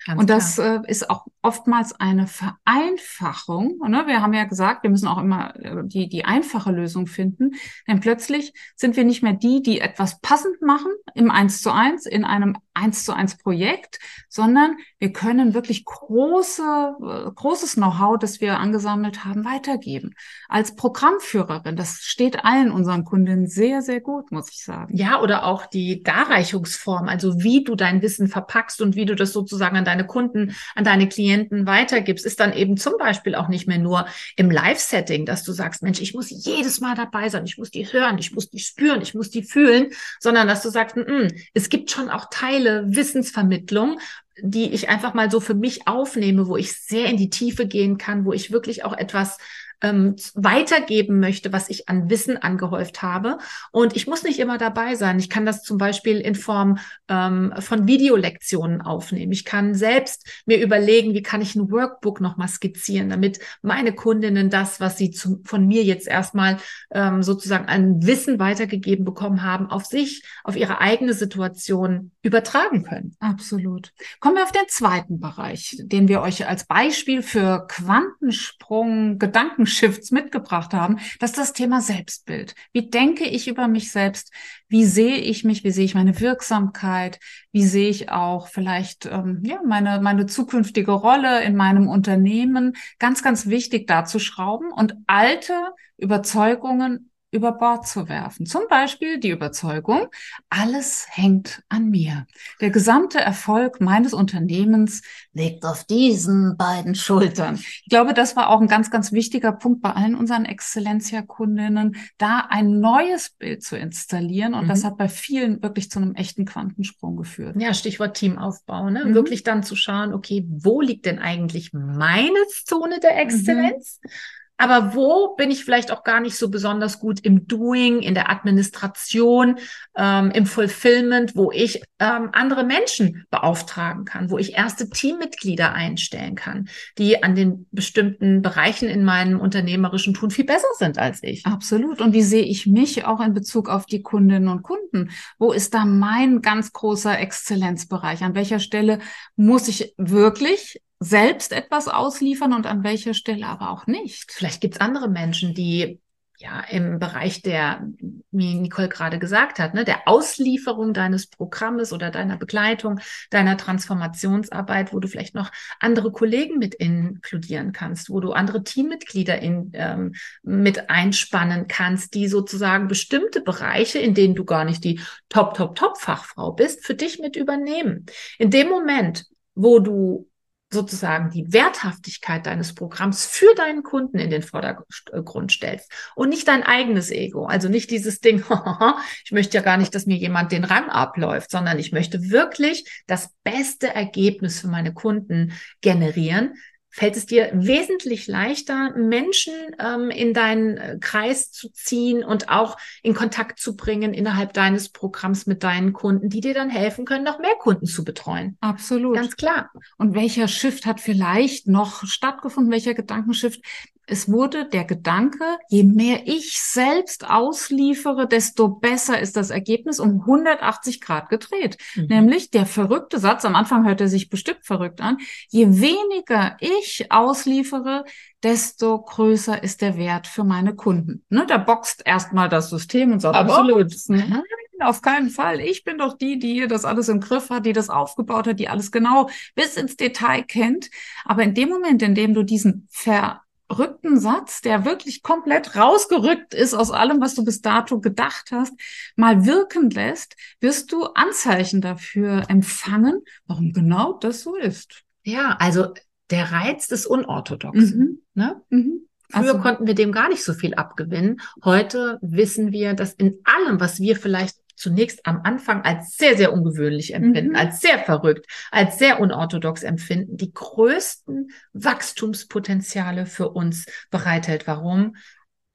Ganz 0.05 0.20
und 0.20 0.28
das 0.28 0.58
äh, 0.58 0.81
ist 0.87 1.08
auch 1.08 1.25
oftmals 1.44 1.93
eine 2.00 2.26
Vereinfachung. 2.26 3.79
Ne? 3.87 4.05
Wir 4.06 4.23
haben 4.23 4.32
ja 4.32 4.44
gesagt, 4.44 4.82
wir 4.82 4.91
müssen 4.91 5.06
auch 5.06 5.19
immer 5.19 5.55
äh, 5.56 5.82
die, 5.85 6.08
die 6.08 6.25
einfache 6.25 6.73
Lösung 6.73 7.06
finden. 7.06 7.52
Denn 7.87 8.00
plötzlich 8.00 8.52
sind 8.75 8.96
wir 8.96 9.05
nicht 9.05 9.23
mehr 9.23 9.35
die, 9.35 9.62
die 9.62 9.81
etwas 9.81 10.20
passend 10.20 10.62
machen 10.62 10.91
im 11.14 11.31
Eins 11.31 11.61
zu 11.61 11.70
eins, 11.70 12.06
in 12.06 12.25
einem 12.25 12.56
Eins 12.73 13.05
zu 13.05 13.12
eins 13.12 13.37
Projekt, 13.37 14.00
sondern 14.29 14.79
wir 14.99 15.12
können 15.12 15.55
wirklich 15.55 15.85
große, 15.85 16.96
äh, 17.00 17.31
großes 17.32 17.75
Know-how, 17.75 18.19
das 18.19 18.41
wir 18.41 18.58
angesammelt 18.58 19.25
haben, 19.25 19.44
weitergeben. 19.44 20.14
Als 20.49 20.75
Programmführerin, 20.75 21.76
das 21.76 21.99
steht 22.00 22.44
allen 22.44 22.73
unseren 22.73 23.05
Kundinnen 23.05 23.46
sehr, 23.46 23.82
sehr 23.82 24.00
gut, 24.00 24.32
muss 24.32 24.50
ich 24.50 24.64
sagen. 24.64 24.96
Ja, 24.96 25.20
oder 25.20 25.44
auch 25.44 25.67
die 25.67 26.02
Darreichungsform, 26.02 27.08
also 27.08 27.43
wie 27.43 27.62
du 27.62 27.76
dein 27.76 28.02
Wissen 28.02 28.26
verpackst 28.26 28.81
und 28.81 28.96
wie 28.96 29.05
du 29.05 29.14
das 29.14 29.32
sozusagen 29.32 29.76
an 29.76 29.85
deine 29.85 30.06
Kunden, 30.06 30.56
an 30.75 30.85
deine 30.85 31.08
Klienten 31.08 31.33
weitergibst, 31.50 32.26
ist 32.26 32.40
dann 32.40 32.52
eben 32.52 32.76
zum 32.76 32.94
Beispiel 32.98 33.34
auch 33.34 33.48
nicht 33.48 33.66
mehr 33.66 33.78
nur 33.78 34.06
im 34.36 34.50
Live-Setting, 34.50 35.26
dass 35.26 35.44
du 35.44 35.52
sagst, 35.52 35.82
Mensch, 35.82 36.00
ich 36.00 36.14
muss 36.14 36.31
jedes 36.31 36.81
Mal 36.81 36.94
dabei 36.94 37.28
sein, 37.28 37.44
ich 37.44 37.58
muss 37.58 37.70
die 37.70 37.92
hören, 37.92 38.19
ich 38.19 38.32
muss 38.32 38.50
die 38.50 38.58
spüren, 38.58 39.02
ich 39.02 39.14
muss 39.14 39.31
die 39.31 39.42
fühlen, 39.42 39.88
sondern 40.20 40.48
dass 40.48 40.62
du 40.62 40.70
sagst, 40.70 40.96
m 40.96 41.04
-m, 41.04 41.40
es 41.54 41.69
gibt 41.69 41.90
schon 41.90 42.10
auch 42.10 42.26
Teile 42.31 42.84
Wissensvermittlung, 42.86 43.98
die 44.42 44.72
ich 44.72 44.88
einfach 44.88 45.14
mal 45.14 45.31
so 45.31 45.40
für 45.40 45.54
mich 45.54 45.86
aufnehme, 45.86 46.48
wo 46.48 46.56
ich 46.56 46.72
sehr 46.72 47.06
in 47.06 47.16
die 47.16 47.31
Tiefe 47.31 47.66
gehen 47.66 47.98
kann, 47.98 48.25
wo 48.25 48.32
ich 48.32 48.50
wirklich 48.50 48.84
auch 48.84 48.96
etwas 48.96 49.38
ähm, 49.80 50.16
weitergeben 50.34 51.20
möchte, 51.20 51.52
was 51.52 51.68
ich 51.68 51.88
an 51.88 52.10
Wissen 52.10 52.36
angehäuft 52.36 53.02
habe. 53.02 53.38
Und 53.70 53.96
ich 53.96 54.06
muss 54.06 54.22
nicht 54.22 54.38
immer 54.38 54.58
dabei 54.58 54.94
sein. 54.94 55.18
Ich 55.18 55.30
kann 55.30 55.46
das 55.46 55.62
zum 55.62 55.78
Beispiel 55.78 56.20
in 56.20 56.34
Form 56.34 56.78
ähm, 57.08 57.52
von 57.58 57.86
Videolektionen 57.86 58.80
aufnehmen. 58.80 59.32
Ich 59.32 59.44
kann 59.44 59.74
selbst 59.74 60.26
mir 60.46 60.60
überlegen, 60.60 61.14
wie 61.14 61.22
kann 61.22 61.42
ich 61.42 61.54
ein 61.54 61.70
Workbook 61.70 62.20
nochmal 62.20 62.48
skizzieren, 62.48 63.08
damit 63.08 63.38
meine 63.62 63.92
Kundinnen 63.92 64.50
das, 64.50 64.80
was 64.80 64.96
sie 64.96 65.10
zu, 65.10 65.40
von 65.44 65.66
mir 65.66 65.82
jetzt 65.82 66.06
erstmal 66.06 66.58
ähm, 66.90 67.22
sozusagen 67.22 67.66
an 67.66 68.06
Wissen 68.06 68.38
weitergegeben 68.38 69.04
bekommen 69.04 69.42
haben, 69.42 69.70
auf 69.70 69.84
sich, 69.84 70.22
auf 70.44 70.56
ihre 70.56 70.80
eigene 70.80 71.12
Situation 71.12 72.12
übertragen 72.22 72.84
können. 72.84 73.16
Absolut. 73.20 73.92
Kommen 74.20 74.36
wir 74.36 74.44
auf 74.44 74.52
den 74.52 74.68
zweiten 74.68 75.20
Bereich, 75.20 75.76
den 75.80 76.08
wir 76.08 76.22
euch 76.22 76.46
als 76.46 76.66
Beispiel 76.66 77.22
für 77.22 77.66
Quantensprung, 77.68 79.18
Gedanken 79.18 79.63
Shifts 79.66 80.11
mitgebracht 80.11 80.75
haben, 80.75 80.99
das 81.20 81.31
ist 81.31 81.38
das 81.38 81.52
Thema 81.52 81.81
Selbstbild. 81.81 82.55
Wie 82.72 82.90
denke 82.90 83.25
ich 83.25 83.49
über 83.49 83.69
mich 83.69 83.90
selbst? 83.90 84.32
Wie 84.69 84.84
sehe 84.84 85.16
ich 85.16 85.44
mich? 85.44 85.64
Wie 85.64 85.70
sehe 85.70 85.84
ich 85.84 85.94
meine 85.94 86.20
Wirksamkeit? 86.20 87.19
Wie 87.52 87.64
sehe 87.64 87.88
ich 87.88 88.11
auch 88.11 88.49
vielleicht 88.49 89.06
ähm, 89.06 89.43
ja 89.44 89.61
meine 89.66 90.00
meine 90.00 90.26
zukünftige 90.26 90.93
Rolle 90.93 91.43
in 91.44 91.56
meinem 91.56 91.88
Unternehmen? 91.88 92.75
Ganz 92.99 93.22
ganz 93.22 93.46
wichtig 93.46 93.87
da 93.87 94.05
zu 94.05 94.19
schrauben 94.19 94.72
und 94.72 94.94
alte 95.06 95.55
Überzeugungen 95.96 97.10
über 97.34 97.52
Bord 97.52 97.86
zu 97.86 98.08
werfen. 98.08 98.46
Zum 98.46 98.62
Beispiel 98.70 99.19
die 99.19 99.31
Überzeugung, 99.31 100.06
alles 100.48 101.06
hängt 101.10 101.62
an 101.69 101.90
mir. 101.90 102.26
Der 102.60 102.70
gesamte 102.70 103.19
Erfolg 103.19 103.81
meines 103.81 104.14
Unternehmens 104.14 105.02
liegt 105.32 105.64
auf 105.64 105.84
diesen 105.84 106.56
beiden 106.56 106.94
Schultern. 106.94 107.56
Ich 107.56 107.88
glaube, 107.88 108.14
das 108.14 108.36
war 108.36 108.50
auch 108.50 108.60
ein 108.60 108.69
ganz, 108.69 108.90
ganz 108.90 109.10
wichtiger 109.12 109.50
Punkt 109.50 109.82
bei 109.82 109.90
allen 109.90 110.14
unseren 110.14 110.44
Exzellenzia-Kundinnen, 110.44 111.96
da 112.19 112.46
ein 112.48 112.78
neues 112.78 113.31
Bild 113.31 113.64
zu 113.64 113.76
installieren. 113.76 114.54
Und 114.54 114.64
mhm. 114.64 114.69
das 114.69 114.84
hat 114.84 114.96
bei 114.96 115.08
vielen 115.08 115.60
wirklich 115.60 115.90
zu 115.90 115.98
einem 115.98 116.14
echten 116.14 116.44
Quantensprung 116.44 117.16
geführt. 117.16 117.56
Ja, 117.58 117.75
Stichwort 117.75 118.16
Teamaufbau, 118.16 118.90
ne? 118.90 119.06
Mhm. 119.06 119.14
Wirklich 119.14 119.42
dann 119.42 119.64
zu 119.64 119.75
schauen, 119.75 120.14
okay, 120.14 120.46
wo 120.48 120.81
liegt 120.81 121.04
denn 121.04 121.19
eigentlich 121.19 121.72
meine 121.72 122.38
Zone 122.64 123.00
der 123.00 123.20
Exzellenz? 123.20 123.98
Mhm 124.04 124.10
aber 124.56 124.94
wo 124.94 125.34
bin 125.34 125.50
ich 125.50 125.64
vielleicht 125.64 125.90
auch 125.90 126.04
gar 126.04 126.20
nicht 126.20 126.36
so 126.36 126.48
besonders 126.48 127.00
gut 127.00 127.20
im 127.20 127.46
Doing, 127.46 128.00
in 128.00 128.14
der 128.14 128.30
Administration, 128.30 129.58
ähm, 129.96 130.30
im 130.30 130.46
Fulfillment, 130.46 131.34
wo 131.34 131.50
ich 131.50 131.82
ähm, 131.98 132.30
andere 132.32 132.64
Menschen 132.64 133.26
beauftragen 133.30 134.04
kann, 134.04 134.30
wo 134.30 134.38
ich 134.38 134.54
erste 134.54 134.88
Teammitglieder 134.88 135.72
einstellen 135.72 136.36
kann, 136.36 136.68
die 136.98 137.22
an 137.22 137.34
den 137.34 137.66
bestimmten 137.72 138.42
Bereichen 138.42 138.88
in 138.88 139.04
meinem 139.04 139.40
unternehmerischen 139.40 140.14
Tun 140.14 140.30
viel 140.30 140.44
besser 140.44 140.68
sind 140.78 140.98
als 140.98 141.22
ich. 141.22 141.44
Absolut. 141.46 142.00
Und 142.00 142.12
wie 142.12 142.22
sehe 142.22 142.44
ich 142.44 142.66
mich 142.66 143.04
auch 143.04 143.20
in 143.20 143.34
Bezug 143.34 143.68
auf 143.68 143.86
die 143.86 144.02
Kundinnen 144.02 144.48
und 144.48 144.62
Kunden? 144.62 145.10
Wo 145.38 145.52
ist 145.52 145.74
da 145.74 145.84
mein 145.84 146.42
ganz 146.42 146.72
großer 146.72 147.18
Exzellenzbereich? 147.18 148.22
An 148.22 148.34
welcher 148.36 148.60
Stelle 148.60 149.00
muss 149.36 149.66
ich 149.66 149.94
wirklich 149.96 150.80
selbst 151.04 151.52
etwas 151.52 151.88
ausliefern 151.88 152.52
und 152.52 152.66
an 152.66 152.82
welcher 152.82 153.14
Stelle 153.14 153.46
aber 153.46 153.70
auch 153.70 153.86
nicht. 153.86 154.32
Vielleicht 154.32 154.60
gibt 154.60 154.74
es 154.74 154.80
andere 154.80 155.08
Menschen, 155.08 155.54
die 155.54 156.00
ja 156.38 156.64
im 156.68 156.98
Bereich 156.98 157.42
der, 157.42 157.86
wie 158.32 158.54
Nicole 158.54 158.88
gerade 158.88 159.18
gesagt 159.18 159.58
hat, 159.58 159.72
ne, 159.74 159.84
der 159.84 160.08
Auslieferung 160.08 160.92
deines 160.92 161.28
Programmes 161.28 161.92
oder 161.92 162.10
deiner 162.10 162.36
Begleitung, 162.36 163.00
deiner 163.30 163.56
Transformationsarbeit, 163.56 164.92
wo 164.92 164.98
du 164.98 165.06
vielleicht 165.06 165.34
noch 165.34 165.52
andere 165.78 166.10
Kollegen 166.10 166.58
mit 166.58 166.74
inkludieren 166.74 167.72
kannst, 167.72 168.10
wo 168.10 168.18
du 168.18 168.32
andere 168.32 168.64
Teammitglieder 168.64 169.38
in, 169.40 169.70
ähm, 169.74 170.14
mit 170.42 170.90
einspannen 170.90 171.68
kannst, 171.68 172.14
die 172.14 172.26
sozusagen 172.26 172.88
bestimmte 172.88 173.40
Bereiche, 173.40 174.00
in 174.00 174.14
denen 174.14 174.34
du 174.34 174.44
gar 174.44 174.64
nicht 174.64 174.82
die 174.82 175.00
Top, 175.28 175.54
Top, 175.54 175.76
Top 175.76 175.98
Fachfrau 175.98 176.52
bist, 176.52 176.84
für 176.84 176.94
dich 176.94 177.20
mit 177.20 177.36
übernehmen. 177.36 178.06
In 178.38 178.50
dem 178.50 178.68
Moment, 178.68 179.26
wo 179.54 179.78
du 179.78 180.28
sozusagen 180.74 181.30
die 181.30 181.50
Werthaftigkeit 181.52 182.44
deines 182.44 182.74
Programms 182.74 183.24
für 183.24 183.54
deinen 183.54 183.82
Kunden 183.82 184.18
in 184.18 184.28
den 184.28 184.42
Vordergrund 184.42 185.52
stellst 185.52 185.90
und 186.14 186.28
nicht 186.28 186.46
dein 186.46 186.62
eigenes 186.62 187.10
Ego. 187.10 187.46
Also 187.46 187.70
nicht 187.70 187.90
dieses 187.90 188.20
Ding, 188.20 188.44
ich 189.24 189.32
möchte 189.32 189.56
ja 189.56 189.62
gar 189.62 189.78
nicht, 189.78 189.94
dass 189.94 190.04
mir 190.04 190.18
jemand 190.18 190.52
den 190.52 190.64
Rang 190.64 190.90
abläuft, 190.90 191.50
sondern 191.50 191.78
ich 191.78 191.92
möchte 191.92 192.30
wirklich 192.30 192.84
das 193.06 193.30
beste 193.42 193.94
Ergebnis 193.94 194.60
für 194.60 194.68
meine 194.68 194.92
Kunden 194.92 195.52
generieren, 195.80 196.54
fällt 196.94 197.17
es 197.17 197.26
dir 197.26 197.50
wesentlich 197.52 198.29
leichter, 198.29 198.93
Menschen 198.96 199.52
ähm, 199.81 200.11
in 200.11 200.32
deinen 200.32 200.76
äh, 200.76 200.99
Kreis 201.00 201.50
zu 201.50 201.69
ziehen 201.73 202.23
und 202.23 202.50
auch 202.50 202.76
in 203.02 203.14
Kontakt 203.14 203.58
zu 203.58 203.75
bringen 203.75 204.14
innerhalb 204.14 204.52
deines 204.52 204.91
Programms 204.91 205.46
mit 205.46 205.64
deinen 205.64 205.93
Kunden, 205.93 206.29
die 206.29 206.41
dir 206.41 206.55
dann 206.55 206.70
helfen 206.70 207.05
können, 207.05 207.24
noch 207.24 207.41
mehr 207.41 207.56
Kunden 207.58 207.86
zu 207.86 208.05
betreuen. 208.05 208.56
Absolut. 208.60 209.17
Ganz 209.17 209.34
klar. 209.34 209.72
Und 209.98 210.15
welcher 210.15 210.46
Shift 210.46 210.86
hat 210.86 211.01
vielleicht 211.01 211.67
noch 211.67 212.05
stattgefunden? 212.06 212.70
Welcher 212.70 212.94
Gedankenshift? 212.94 213.60
Es 214.06 214.31
wurde 214.31 214.69
der 214.69 214.84
Gedanke, 214.84 215.44
je 215.69 215.84
mehr 215.84 216.27
ich 216.27 216.61
selbst 216.61 217.29
ausliefere, 217.29 218.29
desto 218.29 218.69
besser 218.69 219.20
ist 219.20 219.37
das 219.37 219.51
Ergebnis 219.51 220.01
um 220.01 220.20
180 220.20 221.01
Grad 221.01 221.29
gedreht. 221.29 221.79
Mhm. 221.94 222.06
Nämlich 222.06 222.51
der 222.51 222.67
verrückte 222.67 223.19
Satz, 223.19 223.44
am 223.44 223.56
Anfang 223.56 223.87
hört 223.87 224.01
er 224.01 224.08
sich 224.08 224.29
bestimmt 224.29 224.65
verrückt 224.65 225.01
an, 225.01 225.19
je 225.49 225.67
weniger 225.69 226.56
ich 226.61 227.11
ausliefere, 227.11 228.05
desto 228.43 229.01
größer 229.01 229.63
ist 229.63 229.81
der 229.81 229.96
Wert 229.96 230.27
für 230.27 230.44
meine 230.44 230.75
Kunden. 230.75 231.25
Ne, 231.31 231.46
da 231.46 231.56
boxt 231.56 232.03
erstmal 232.05 232.49
das 232.49 232.70
System 232.70 233.13
und 233.13 233.20
sagt, 233.20 233.37
absolut. 233.37 233.93
Nein, 234.08 234.43
auf 234.81 235.03
keinen 235.03 235.31
Fall. 235.31 235.61
Ich 235.61 235.84
bin 235.84 235.99
doch 235.99 236.17
die, 236.17 236.39
die 236.39 236.53
hier 236.53 236.69
das 236.69 236.84
alles 236.84 237.08
im 237.08 237.20
Griff 237.20 237.51
hat, 237.51 237.67
die 237.67 237.73
das 237.73 237.91
aufgebaut 237.91 238.46
hat, 238.46 238.61
die 238.61 238.69
alles 238.69 238.93
genau 238.93 239.31
bis 239.55 239.77
ins 239.77 239.96
Detail 239.96 240.43
kennt. 240.43 240.91
Aber 241.25 241.43
in 241.43 241.55
dem 241.55 241.69
Moment, 241.69 242.03
in 242.03 242.15
dem 242.15 242.34
du 242.34 242.43
diesen 242.43 242.89
Ver 242.91 243.44
verrückten 243.68 244.18
Satz, 244.18 244.60
der 244.60 244.84
wirklich 244.84 245.22
komplett 245.22 245.76
rausgerückt 245.76 246.54
ist 246.54 246.74
aus 246.74 246.90
allem, 246.90 247.20
was 247.20 247.34
du 247.34 247.44
bis 247.44 247.60
dato 247.60 248.00
gedacht 248.00 248.50
hast, 248.52 248.72
mal 249.16 249.46
wirken 249.46 249.90
lässt, 249.90 250.36
wirst 250.60 250.92
du 250.92 251.04
Anzeichen 251.14 251.80
dafür 251.80 252.44
empfangen, 252.48 253.22
warum 253.46 253.72
genau 253.72 254.14
das 254.14 254.42
so 254.42 254.56
ist. 254.56 255.02
Ja, 255.22 255.56
also 255.58 255.94
der 256.30 256.52
Reiz 256.52 256.88
des 256.88 257.06
Unorthodoxen. 257.06 257.98
Mhm. 257.98 258.18
Ne? 258.34 258.62
Mhm. 258.70 259.08
Früher 259.30 259.48
also, 259.48 259.58
konnten 259.58 259.86
wir 259.86 259.94
dem 259.94 260.12
gar 260.12 260.28
nicht 260.28 260.44
so 260.44 260.52
viel 260.52 260.74
abgewinnen. 260.74 261.40
Heute 261.64 262.18
wissen 262.20 262.72
wir, 262.72 262.94
dass 262.94 263.14
in 263.14 263.38
allem, 263.44 263.80
was 263.80 263.98
wir 263.98 264.16
vielleicht 264.16 264.56
zunächst 264.76 265.26
am 265.26 265.40
Anfang 265.44 265.82
als 265.82 266.16
sehr, 266.16 266.36
sehr 266.36 266.52
ungewöhnlich 266.52 267.14
empfinden, 267.14 267.50
mhm. 267.50 267.56
als 267.56 267.81
sehr 267.81 267.98
verrückt, 267.98 268.46
als 268.70 268.98
sehr 268.98 269.20
unorthodox 269.20 269.82
empfinden, 269.82 270.36
die 270.36 270.52
größten 270.52 271.50
Wachstumspotenziale 271.72 273.26
für 273.26 273.50
uns 273.50 273.86
bereithält. 274.10 274.66
Warum? 274.66 275.14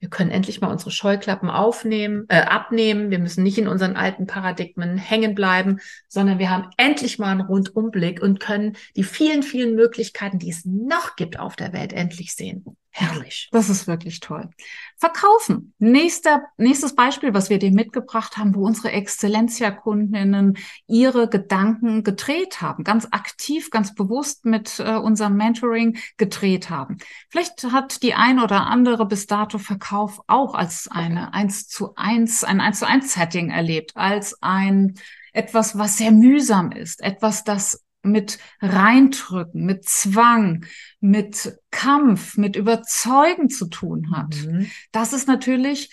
Wir 0.00 0.08
können 0.08 0.30
endlich 0.30 0.62
mal 0.62 0.70
unsere 0.70 0.90
Scheuklappen 0.90 1.50
aufnehmen, 1.50 2.24
äh, 2.28 2.40
abnehmen. 2.40 3.10
Wir 3.10 3.18
müssen 3.18 3.42
nicht 3.42 3.58
in 3.58 3.68
unseren 3.68 3.96
alten 3.96 4.26
Paradigmen 4.26 4.96
hängen 4.96 5.34
bleiben, 5.34 5.78
sondern 6.08 6.38
wir 6.38 6.48
haben 6.48 6.70
endlich 6.78 7.18
mal 7.18 7.32
einen 7.32 7.42
Rundumblick 7.42 8.22
und 8.22 8.40
können 8.40 8.76
die 8.96 9.04
vielen, 9.04 9.42
vielen 9.42 9.74
Möglichkeiten, 9.74 10.38
die 10.38 10.50
es 10.50 10.64
noch 10.64 11.16
gibt 11.16 11.38
auf 11.38 11.54
der 11.54 11.74
Welt, 11.74 11.92
endlich 11.92 12.34
sehen. 12.34 12.64
Herrlich. 12.92 13.48
Das 13.52 13.70
ist 13.70 13.86
wirklich 13.86 14.18
toll. 14.18 14.50
Verkaufen. 14.96 15.74
Nächster, 15.78 16.42
nächstes 16.56 16.96
Beispiel, 16.96 17.32
was 17.32 17.48
wir 17.48 17.60
dir 17.60 17.70
mitgebracht 17.70 18.36
haben, 18.36 18.54
wo 18.56 18.66
unsere 18.66 18.90
Exzellenzia-Kundinnen 18.90 20.58
ihre 20.88 21.28
Gedanken 21.28 22.02
gedreht 22.02 22.60
haben, 22.60 22.82
ganz 22.82 23.06
aktiv, 23.12 23.70
ganz 23.70 23.94
bewusst 23.94 24.44
mit 24.44 24.80
äh, 24.80 24.96
unserem 24.96 25.36
Mentoring 25.36 25.98
gedreht 26.16 26.68
haben. 26.68 26.98
Vielleicht 27.28 27.62
hat 27.70 28.02
die 28.02 28.14
ein 28.14 28.40
oder 28.40 28.66
andere 28.66 29.06
bis 29.06 29.26
dato 29.26 29.58
Verkauf 29.58 30.20
auch 30.26 30.54
als 30.54 30.88
eine 30.88 31.32
eins 31.32 31.68
zu 31.68 31.94
eins, 31.94 32.42
ein 32.42 32.60
eins 32.60 32.80
zu 32.80 32.88
eins 32.88 33.14
Setting 33.14 33.50
erlebt, 33.50 33.92
als 33.94 34.36
ein 34.42 34.94
etwas, 35.32 35.78
was 35.78 35.96
sehr 35.96 36.10
mühsam 36.10 36.72
ist, 36.72 37.00
etwas, 37.02 37.44
das 37.44 37.84
mit 38.02 38.38
Reindrücken, 38.60 39.64
mit 39.64 39.88
Zwang, 39.88 40.64
mit 41.00 41.58
Kampf, 41.70 42.36
mit 42.36 42.56
Überzeugen 42.56 43.50
zu 43.50 43.66
tun 43.66 44.14
hat. 44.14 44.34
Mhm. 44.36 44.70
Das 44.92 45.12
ist 45.12 45.28
natürlich 45.28 45.90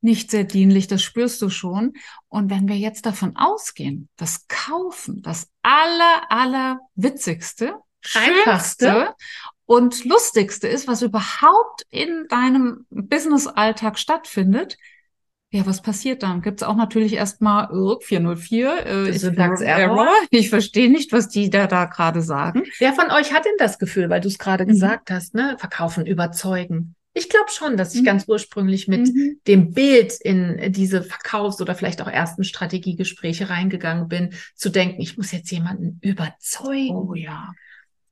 nicht 0.00 0.30
sehr 0.30 0.44
dienlich, 0.44 0.86
das 0.86 1.02
spürst 1.02 1.42
du 1.42 1.50
schon. 1.50 1.94
Und 2.28 2.50
wenn 2.50 2.68
wir 2.68 2.76
jetzt 2.76 3.06
davon 3.06 3.36
ausgehen, 3.36 4.08
das 4.16 4.46
Kaufen, 4.48 5.22
das 5.22 5.48
aller, 5.62 6.30
aller 6.30 6.80
witzigste, 6.94 7.74
schönste 8.00 9.14
und 9.66 10.04
lustigste 10.04 10.68
ist, 10.68 10.86
was 10.86 11.02
überhaupt 11.02 11.84
in 11.90 12.26
deinem 12.28 12.86
Business-Alltag 12.90 13.98
stattfindet, 13.98 14.76
ja, 15.50 15.64
was 15.64 15.80
passiert 15.80 16.22
dann? 16.22 16.42
Gibt 16.42 16.60
es 16.60 16.66
auch 16.66 16.76
natürlich 16.76 17.14
erstmal 17.14 17.70
äh, 17.72 18.04
404 18.04 18.86
äh, 18.86 19.12
Syntax 19.12 19.62
Error. 19.62 19.96
Error. 19.96 20.08
Ich 20.30 20.50
verstehe 20.50 20.90
nicht, 20.90 21.12
was 21.12 21.28
die 21.28 21.48
da 21.48 21.66
da 21.66 21.86
gerade 21.86 22.20
sagen. 22.20 22.64
Wer 22.78 22.92
von 22.92 23.10
euch 23.10 23.32
hat 23.32 23.46
denn 23.46 23.56
das 23.58 23.78
Gefühl, 23.78 24.10
weil 24.10 24.20
du 24.20 24.28
es 24.28 24.38
gerade 24.38 24.64
mhm. 24.64 24.68
gesagt 24.68 25.10
hast, 25.10 25.34
ne? 25.34 25.56
Verkaufen, 25.58 26.04
überzeugen. 26.04 26.94
Ich 27.14 27.30
glaube 27.30 27.50
schon, 27.50 27.78
dass 27.78 27.94
ich 27.94 28.02
mhm. 28.02 28.06
ganz 28.06 28.24
ursprünglich 28.28 28.88
mit 28.88 29.08
mhm. 29.08 29.40
dem 29.46 29.72
Bild 29.72 30.12
in 30.20 30.70
diese 30.72 31.02
Verkaufs- 31.02 31.60
oder 31.62 31.74
vielleicht 31.74 32.02
auch 32.02 32.08
ersten 32.08 32.44
Strategiegespräche 32.44 33.48
reingegangen 33.48 34.06
bin, 34.06 34.34
zu 34.54 34.68
denken, 34.68 35.00
ich 35.00 35.16
muss 35.16 35.32
jetzt 35.32 35.50
jemanden 35.50 35.98
überzeugen. 36.02 36.94
Oh 36.94 37.14
ja. 37.14 37.52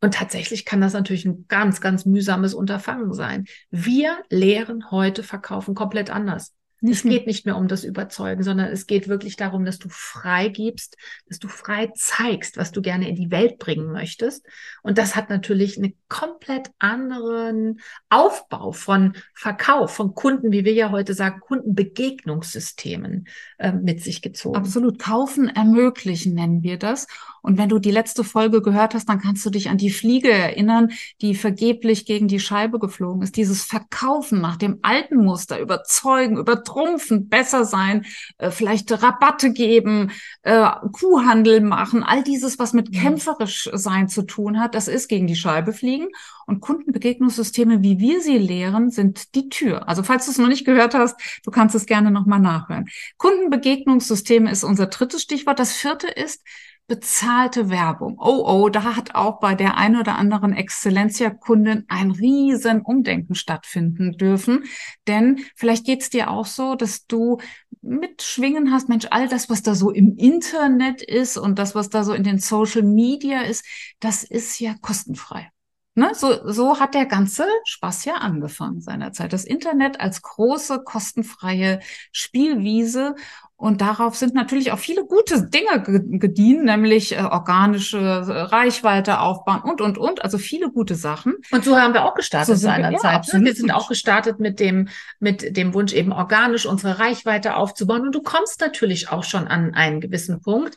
Und 0.01 0.15
tatsächlich 0.15 0.65
kann 0.65 0.81
das 0.81 0.95
natürlich 0.95 1.27
ein 1.27 1.45
ganz, 1.49 1.81
ganz 1.81 2.07
mühsames 2.07 2.55
Unterfangen 2.55 3.13
sein. 3.13 3.45
Wir 3.71 4.19
lehren 4.31 4.91
heute 4.91 5.23
Verkaufen 5.23 5.75
komplett 5.75 6.11
anders. 6.11 6.55
Es 6.89 7.03
geht 7.03 7.27
nicht 7.27 7.47
mehr 7.47 7.57
um 7.57 7.69
das 7.69 7.85
Überzeugen, 7.85 8.43
sondern 8.43 8.69
es 8.69 8.87
geht 8.87 9.09
wirklich 9.09 9.37
darum, 9.37 9.65
dass 9.65 9.79
du 9.79 9.89
frei 9.89 10.49
gibst, 10.49 10.97
dass 11.29 11.39
du 11.39 11.49
frei 11.49 11.91
zeigst, 11.95 12.57
was 12.57 12.73
du 12.73 12.83
gerne 12.83 13.09
in 13.09 13.17
die 13.17 13.31
Welt 13.31 13.59
bringen 13.59 13.93
möchtest. 13.93 14.47
Und 14.83 14.99
das 14.99 15.17
hat 15.17 15.31
natürlich 15.31 15.79
einen 15.79 15.95
komplett 16.09 16.71
anderen 16.79 17.81
Aufbau 18.09 18.73
von 18.73 19.15
Verkauf, 19.35 19.95
von 19.95 20.15
Kunden, 20.15 20.53
wie 20.53 20.65
wir 20.65 20.75
ja 20.75 20.91
heute 20.91 21.15
sagen, 21.15 21.41
Kundenbegegnungssystemen 21.41 23.29
äh, 23.59 23.73
mit 23.73 24.03
sich 24.03 24.23
gezogen. 24.23 24.57
Absolut. 24.57 24.99
Kaufen 24.99 25.49
ermöglichen 25.49 26.35
nennen 26.35 26.63
wir 26.63 26.79
das. 26.79 27.07
Und 27.47 27.59
wenn 27.59 27.69
du 27.69 27.79
die 27.79 27.93
letzte 27.93 28.25
Folge 28.25 28.61
gehört 28.61 28.93
hast, 28.93 29.09
dann 29.09 29.21
kannst 29.21 29.47
du 29.47 29.51
dich 29.51 29.71
an 29.71 29.79
die 29.79 29.91
Fliege 29.91 30.33
erinnern, 30.33 30.91
die 31.21 31.37
vergeblich 31.37 32.05
gegen 32.05 32.27
die 32.27 32.41
Scheibe 32.41 32.81
geflogen 32.81 33.23
ist. 33.23 33.37
Dieses 33.37 33.63
Verkaufen 33.63 34.41
nach 34.41 34.57
dem 34.57 34.81
alten 34.83 35.25
Muster, 35.25 35.61
überzeugen, 35.61 36.39
übertrumpfen, 36.39 37.29
besser 37.29 37.65
sein, 37.65 38.05
äh, 38.39 38.51
vielleicht 38.51 38.91
Rabatte 39.01 39.53
geben, 39.53 40.11
äh, 40.43 40.69
Kuhhandel 40.91 41.61
machen, 41.61 42.03
all 42.03 42.25
dieses, 42.25 42.59
was 42.59 42.73
mit 42.73 42.89
mhm. 42.89 42.95
kämpferisch 42.95 43.71
sein 43.73 44.09
zu 44.09 44.23
tun 44.23 44.59
hat, 44.59 44.75
das 44.75 44.89
ist 44.89 45.07
gegen 45.07 45.29
die 45.29 45.37
Scheibe 45.37 45.73
fliegen. 45.73 46.09
Und 46.47 46.61
Kundenbegegnungssysteme, 46.61 47.81
wie 47.85 48.01
wir 48.01 48.23
sie 48.23 48.39
lehren, 48.39 48.91
sind 48.91 49.37
die 49.37 49.51
Tür. 49.51 49.89
Also 49.89 50.03
falls 50.03 50.25
du 50.25 50.33
es 50.33 50.39
noch 50.39 50.49
nicht 50.49 50.65
gehört 50.65 50.95
hast, 50.95 51.17
du 51.45 51.53
kannst 51.53 51.77
es 51.77 51.87
gerne 51.87 52.11
nochmal 52.11 52.41
nachhören. 52.41 52.89
Kundenbegegnungssysteme 53.19 54.51
ist 54.51 54.65
unser 54.65 54.87
drittes 54.87 55.23
Stichwort. 55.23 55.61
Das 55.61 55.73
vierte 55.73 56.09
ist, 56.09 56.43
bezahlte 56.87 57.69
Werbung. 57.69 58.19
Oh, 58.21 58.45
oh, 58.47 58.69
da 58.69 58.97
hat 58.97 59.15
auch 59.15 59.41
bei 59.41 59.55
der 59.55 59.77
ein 59.77 59.97
oder 59.97 60.17
anderen 60.17 60.53
Exzellenzia-Kundin 60.53 61.85
ein 61.89 62.13
riesen 62.13 62.81
Umdenken 62.81 63.35
stattfinden 63.35 64.13
dürfen. 64.13 64.65
Denn 65.07 65.41
vielleicht 65.57 65.85
geht's 65.85 66.11
dir 66.11 66.31
auch 66.31 66.47
so, 66.47 66.77
dass 66.77 67.07
du 67.07 67.39
mitschwingen 67.83 68.73
hast, 68.73 68.89
Mensch, 68.89 69.07
all 69.11 69.29
das, 69.29 69.51
was 69.51 69.63
da 69.63 69.75
so 69.75 69.91
im 69.91 70.17
Internet 70.17 71.03
ist 71.03 71.37
und 71.37 71.59
das, 71.59 71.75
was 71.75 71.89
da 71.91 72.05
so 72.05 72.13
in 72.13 72.25
den 72.25 72.39
Social 72.39 72.83
Media 72.83 73.43
ist, 73.43 73.65
das 74.01 74.23
ist 74.23 74.61
ja 74.61 74.75
kostenfrei. 74.81 75.51
Ne, 75.99 76.11
so, 76.15 76.53
so 76.53 76.79
hat 76.79 76.93
der 76.93 77.07
ganze 77.07 77.47
Spaß 77.65 78.05
ja 78.05 78.17
angefangen 78.17 78.83
seinerzeit. 78.83 79.33
Das 79.33 79.47
Internet 79.47 79.99
als 79.99 80.21
große, 80.21 80.83
kostenfreie 80.85 81.81
Spielwiese. 82.13 83.15
Und 83.57 83.81
darauf 83.81 84.15
sind 84.15 84.35
natürlich 84.35 84.73
auch 84.73 84.79
viele 84.79 85.07
gute 85.07 85.49
Dinge 85.49 85.83
gedient, 86.19 86.65
nämlich 86.65 87.17
äh, 87.17 87.23
organische 87.23 87.97
äh, 87.97 88.43
Reichweite 88.43 89.21
aufbauen 89.21 89.63
und, 89.63 89.81
und, 89.81 89.97
und. 89.97 90.23
Also 90.23 90.37
viele 90.37 90.71
gute 90.71 90.97
Sachen. 90.97 91.37
Und 91.51 91.65
so 91.65 91.79
haben 91.79 91.95
wir 91.95 92.05
auch 92.05 92.15
gestartet 92.15 92.55
so 92.55 92.61
seinerzeit. 92.61 93.27
Ja, 93.29 93.39
ne? 93.39 93.47
Wir 93.47 93.55
sind 93.55 93.71
auch 93.71 93.89
gestartet 93.89 94.39
mit 94.39 94.61
dem, 94.61 94.89
mit 95.19 95.57
dem 95.57 95.73
Wunsch, 95.73 95.95
eben 95.95 96.13
organisch 96.13 96.67
unsere 96.67 96.99
Reichweite 96.99 97.57
aufzubauen. 97.57 98.03
Und 98.03 98.15
du 98.15 98.21
kommst 98.21 98.61
natürlich 98.61 99.09
auch 99.09 99.25
schon 99.25 99.49
an 99.49 99.73
einen 99.73 100.03
gewissen 100.03 100.43
Punkt, 100.43 100.77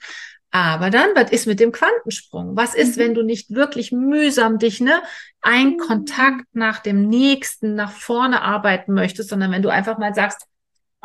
aber 0.52 0.90
dann, 0.90 1.10
was 1.16 1.32
ist 1.32 1.46
mit 1.46 1.60
dem 1.60 1.72
Quantensprung? 1.72 2.56
Was 2.56 2.74
ist, 2.74 2.98
mhm. 2.98 3.02
wenn 3.02 3.14
du 3.14 3.24
nicht 3.24 3.54
wirklich 3.54 3.92
mühsam 3.92 4.58
dich, 4.58 4.82
ne, 4.82 5.02
ein 5.42 5.72
mhm. 5.72 5.78
Kontakt 5.78 6.46
nach 6.54 6.80
dem 6.80 7.08
nächsten 7.08 7.76
nach 7.76 7.92
vorne 7.92 8.42
arbeiten 8.42 8.94
möchtest, 8.94 9.30
sondern 9.30 9.52
wenn 9.52 9.62
du 9.62 9.70
einfach 9.70 9.98
mal 9.98 10.14
sagst, 10.14 10.48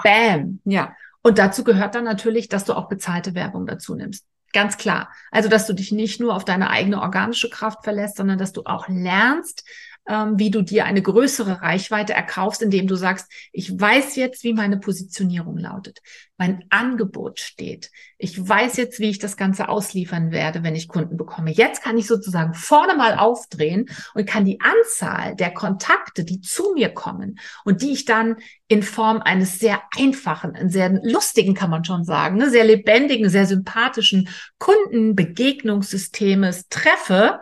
bam. 0.02 0.60
Ja. 0.64 0.94
Und 1.22 1.38
dazu 1.38 1.64
gehört 1.64 1.94
dann 1.94 2.04
natürlich, 2.04 2.48
dass 2.48 2.64
du 2.64 2.74
auch 2.74 2.88
bezahlte 2.88 3.34
Werbung 3.34 3.66
dazu 3.66 3.94
nimmst. 3.94 4.26
Ganz 4.52 4.76
klar. 4.76 5.10
Also, 5.30 5.48
dass 5.48 5.66
du 5.66 5.72
dich 5.72 5.90
nicht 5.90 6.20
nur 6.20 6.34
auf 6.34 6.44
deine 6.44 6.70
eigene 6.70 7.00
organische 7.00 7.50
Kraft 7.50 7.82
verlässt, 7.82 8.16
sondern 8.16 8.38
dass 8.38 8.52
du 8.52 8.62
auch 8.64 8.88
lernst, 8.88 9.64
ähm, 10.06 10.38
wie 10.38 10.50
du 10.50 10.62
dir 10.62 10.84
eine 10.84 11.02
größere 11.02 11.62
Reichweite 11.62 12.12
erkaufst, 12.12 12.62
indem 12.62 12.87
du 12.87 12.94
sagst, 12.94 13.30
ich 13.52 13.78
weiß 13.78 14.16
jetzt, 14.16 14.44
wie 14.44 14.52
meine 14.52 14.78
Positionierung 14.78 15.56
lautet. 15.56 16.00
Mein 16.37 16.64
Angebot 16.68 17.40
steht. 17.40 17.90
Ich 18.18 18.49
weiß 18.49 18.76
jetzt, 18.76 18.99
wie 18.99 19.08
ich 19.08 19.18
das 19.18 19.37
Ganze 19.37 19.68
ausliefern 19.68 20.32
werde, 20.32 20.62
wenn 20.62 20.75
ich 20.75 20.88
Kunden 20.88 21.16
bekomme. 21.16 21.52
Jetzt 21.52 21.82
kann 21.82 21.96
ich 21.96 22.06
sozusagen 22.06 22.54
vorne 22.54 22.96
mal 22.96 23.16
aufdrehen 23.16 23.88
und 24.14 24.26
kann 24.26 24.44
die 24.44 24.61
Anzahl 24.61 25.37
der 25.37 25.52
Kontakte, 25.52 26.25
die 26.25 26.40
zu 26.40 26.73
mir 26.75 26.90
kommen 26.90 27.38
und 27.64 27.82
die 27.82 27.92
ich 27.92 28.04
dann 28.04 28.37
in 28.68 28.82
Form 28.82 29.23
eines 29.23 29.58
sehr 29.58 29.82
einfachen, 29.96 30.68
sehr 30.68 31.00
lustigen, 31.02 31.54
kann 31.54 31.70
man 31.70 31.84
schon 31.84 32.04
sagen, 32.04 32.37
ne, 32.37 32.50
sehr 32.50 32.64
lebendigen, 32.64 33.30
sehr 33.30 33.46
sympathischen 33.46 34.28
Kundenbegegnungssystemes 34.58 36.68
treffe, 36.68 37.40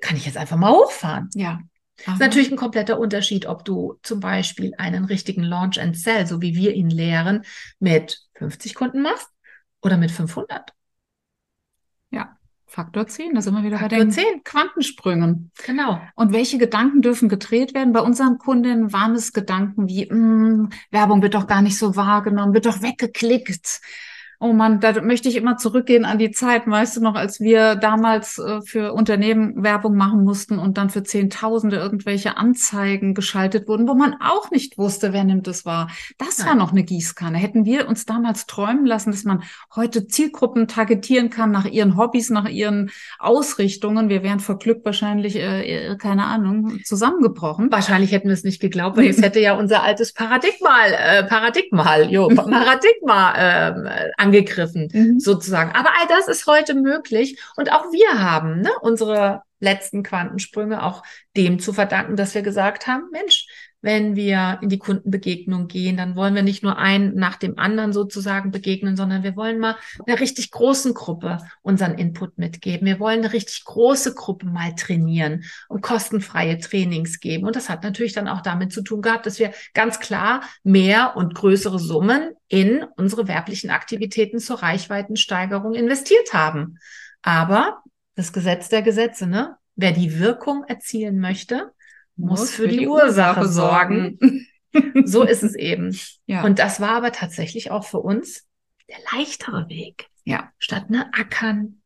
kann 0.00 0.16
ich 0.16 0.26
jetzt 0.26 0.38
einfach 0.38 0.56
mal 0.56 0.72
hochfahren. 0.72 1.28
Ja. 1.34 1.60
Das 2.06 2.14
ist 2.14 2.20
natürlich 2.20 2.50
ein 2.50 2.56
kompletter 2.56 2.98
Unterschied, 2.98 3.46
ob 3.46 3.64
du 3.64 3.98
zum 4.02 4.20
Beispiel 4.20 4.74
einen 4.78 5.04
richtigen 5.04 5.42
Launch 5.42 5.80
and 5.80 5.96
Sell, 5.96 6.26
so 6.26 6.40
wie 6.40 6.54
wir 6.54 6.74
ihn 6.74 6.90
lehren, 6.90 7.44
mit 7.78 8.20
50 8.34 8.74
Kunden 8.74 9.02
machst 9.02 9.28
oder 9.82 9.96
mit 9.96 10.10
500. 10.10 10.72
Ja, 12.10 12.36
Faktor 12.66 13.06
10, 13.06 13.34
da 13.34 13.42
sind 13.42 13.54
wir 13.54 13.64
wieder 13.64 13.78
Faktor 13.78 13.98
bei 13.98 14.04
den 14.04 14.12
10. 14.12 14.44
Quantensprüngen. 14.44 15.50
Genau. 15.66 16.00
Und 16.14 16.32
welche 16.32 16.56
Gedanken 16.56 17.02
dürfen 17.02 17.28
gedreht 17.28 17.74
werden? 17.74 17.92
Bei 17.92 18.00
unseren 18.00 18.38
Kundinnen 18.38 18.92
waren 18.92 19.14
es 19.14 19.32
Gedanken 19.32 19.88
wie, 19.88 20.06
mh, 20.06 20.12
hm, 20.12 20.70
Werbung 20.90 21.20
wird 21.20 21.34
doch 21.34 21.46
gar 21.46 21.62
nicht 21.62 21.76
so 21.76 21.96
wahrgenommen, 21.96 22.54
wird 22.54 22.66
doch 22.66 22.80
weggeklickt. 22.80 23.80
Oh 24.42 24.54
man, 24.54 24.80
da 24.80 25.02
möchte 25.02 25.28
ich 25.28 25.36
immer 25.36 25.58
zurückgehen 25.58 26.06
an 26.06 26.16
die 26.16 26.30
Zeit, 26.30 26.66
weißt 26.66 26.96
du 26.96 27.02
noch, 27.02 27.14
als 27.14 27.40
wir 27.40 27.74
damals 27.74 28.38
äh, 28.38 28.62
für 28.62 28.94
Unternehmen 28.94 29.62
Werbung 29.62 29.96
machen 29.96 30.24
mussten 30.24 30.58
und 30.58 30.78
dann 30.78 30.88
für 30.88 31.02
Zehntausende 31.02 31.76
irgendwelche 31.76 32.38
Anzeigen 32.38 33.12
geschaltet 33.12 33.68
wurden, 33.68 33.86
wo 33.86 33.92
man 33.92 34.16
auch 34.18 34.50
nicht 34.50 34.78
wusste, 34.78 35.12
wer 35.12 35.24
nimmt 35.24 35.46
es 35.46 35.66
wahr. 35.66 35.90
Das 36.16 36.38
Nein. 36.38 36.48
war 36.48 36.54
noch 36.54 36.70
eine 36.70 36.84
Gießkanne. 36.84 37.36
Hätten 37.36 37.66
wir 37.66 37.86
uns 37.86 38.06
damals 38.06 38.46
träumen 38.46 38.86
lassen, 38.86 39.10
dass 39.10 39.24
man 39.24 39.42
heute 39.76 40.06
Zielgruppen 40.06 40.68
targetieren 40.68 41.28
kann 41.28 41.50
nach 41.50 41.66
ihren 41.66 41.98
Hobbys, 41.98 42.30
nach 42.30 42.48
ihren 42.48 42.90
Ausrichtungen. 43.18 44.08
Wir 44.08 44.22
wären 44.22 44.40
vor 44.40 44.58
Glück 44.58 44.86
wahrscheinlich, 44.86 45.36
äh, 45.36 45.90
äh 45.90 45.96
keine 45.98 46.24
Ahnung, 46.24 46.80
zusammengebrochen. 46.82 47.70
Wahrscheinlich 47.70 48.12
hätten 48.12 48.28
wir 48.28 48.34
es 48.34 48.44
nicht 48.44 48.62
geglaubt, 48.62 48.96
weil 48.96 49.08
es 49.08 49.20
hätte 49.20 49.40
ja 49.40 49.52
unser 49.58 49.82
altes 49.82 50.12
Paradigma, 50.14 50.86
äh, 50.86 51.24
Paradigma, 51.24 52.00
jo, 52.00 52.28
Paradigma 52.28 53.34
äh, 53.34 54.10
angegriffen, 54.30 54.88
mhm. 54.92 55.20
sozusagen. 55.20 55.72
Aber 55.72 55.90
all 55.98 56.06
das 56.08 56.28
ist 56.28 56.46
heute 56.46 56.74
möglich. 56.74 57.40
Und 57.56 57.72
auch 57.72 57.92
wir 57.92 58.22
haben 58.22 58.60
ne, 58.60 58.70
unsere 58.80 59.42
letzten 59.58 60.02
Quantensprünge 60.02 60.82
auch 60.82 61.02
dem 61.36 61.58
zu 61.58 61.72
verdanken, 61.72 62.16
dass 62.16 62.34
wir 62.34 62.42
gesagt 62.42 62.86
haben, 62.86 63.10
Mensch, 63.12 63.46
wenn 63.82 64.14
wir 64.14 64.58
in 64.60 64.68
die 64.68 64.78
Kundenbegegnung 64.78 65.66
gehen, 65.66 65.96
dann 65.96 66.16
wollen 66.16 66.34
wir 66.34 66.42
nicht 66.42 66.62
nur 66.62 66.78
einen 66.78 67.14
nach 67.14 67.36
dem 67.36 67.58
anderen 67.58 67.92
sozusagen 67.92 68.50
begegnen, 68.50 68.96
sondern 68.96 69.22
wir 69.22 69.36
wollen 69.36 69.58
mal 69.58 69.76
einer 70.06 70.20
richtig 70.20 70.50
großen 70.50 70.92
Gruppe 70.92 71.38
unseren 71.62 71.94
Input 71.94 72.36
mitgeben. 72.38 72.86
Wir 72.86 73.00
wollen 73.00 73.20
eine 73.20 73.32
richtig 73.32 73.64
große 73.64 74.14
Gruppe 74.14 74.46
mal 74.46 74.74
trainieren 74.74 75.44
und 75.68 75.82
kostenfreie 75.82 76.58
Trainings 76.58 77.20
geben. 77.20 77.46
Und 77.46 77.56
das 77.56 77.68
hat 77.68 77.82
natürlich 77.82 78.12
dann 78.12 78.28
auch 78.28 78.42
damit 78.42 78.72
zu 78.72 78.82
tun 78.82 79.00
gehabt, 79.00 79.26
dass 79.26 79.38
wir 79.38 79.52
ganz 79.72 79.98
klar 79.98 80.42
mehr 80.62 81.16
und 81.16 81.34
größere 81.34 81.78
Summen 81.78 82.30
in 82.48 82.84
unsere 82.96 83.28
werblichen 83.28 83.70
Aktivitäten 83.70 84.40
zur 84.40 84.62
Reichweitensteigerung 84.62 85.74
investiert 85.74 86.34
haben. 86.34 86.78
Aber 87.22 87.82
das 88.14 88.32
Gesetz 88.32 88.68
der 88.68 88.82
Gesetze, 88.82 89.26
ne? 89.26 89.56
Wer 89.76 89.92
die 89.92 90.18
Wirkung 90.18 90.64
erzielen 90.64 91.20
möchte, 91.20 91.72
muss 92.20 92.50
für, 92.50 92.62
für 92.62 92.68
die, 92.68 92.78
die, 92.78 92.88
Ursache, 92.88 93.40
Ursache 93.40 93.48
sorgen. 93.48 94.18
so 95.04 95.22
ist 95.24 95.42
es 95.42 95.54
eben. 95.54 95.96
Ja. 96.26 96.44
Und 96.44 96.58
das 96.58 96.80
war 96.80 96.90
aber 96.90 97.12
tatsächlich 97.12 97.70
auch 97.70 97.84
für 97.84 98.00
uns 98.00 98.46
der 98.88 98.98
leichtere 99.12 99.68
Weg. 99.68 100.08
Ja. 100.24 100.52
Statt 100.58 100.90
ne 100.90 101.10
Ackern, 101.12 101.79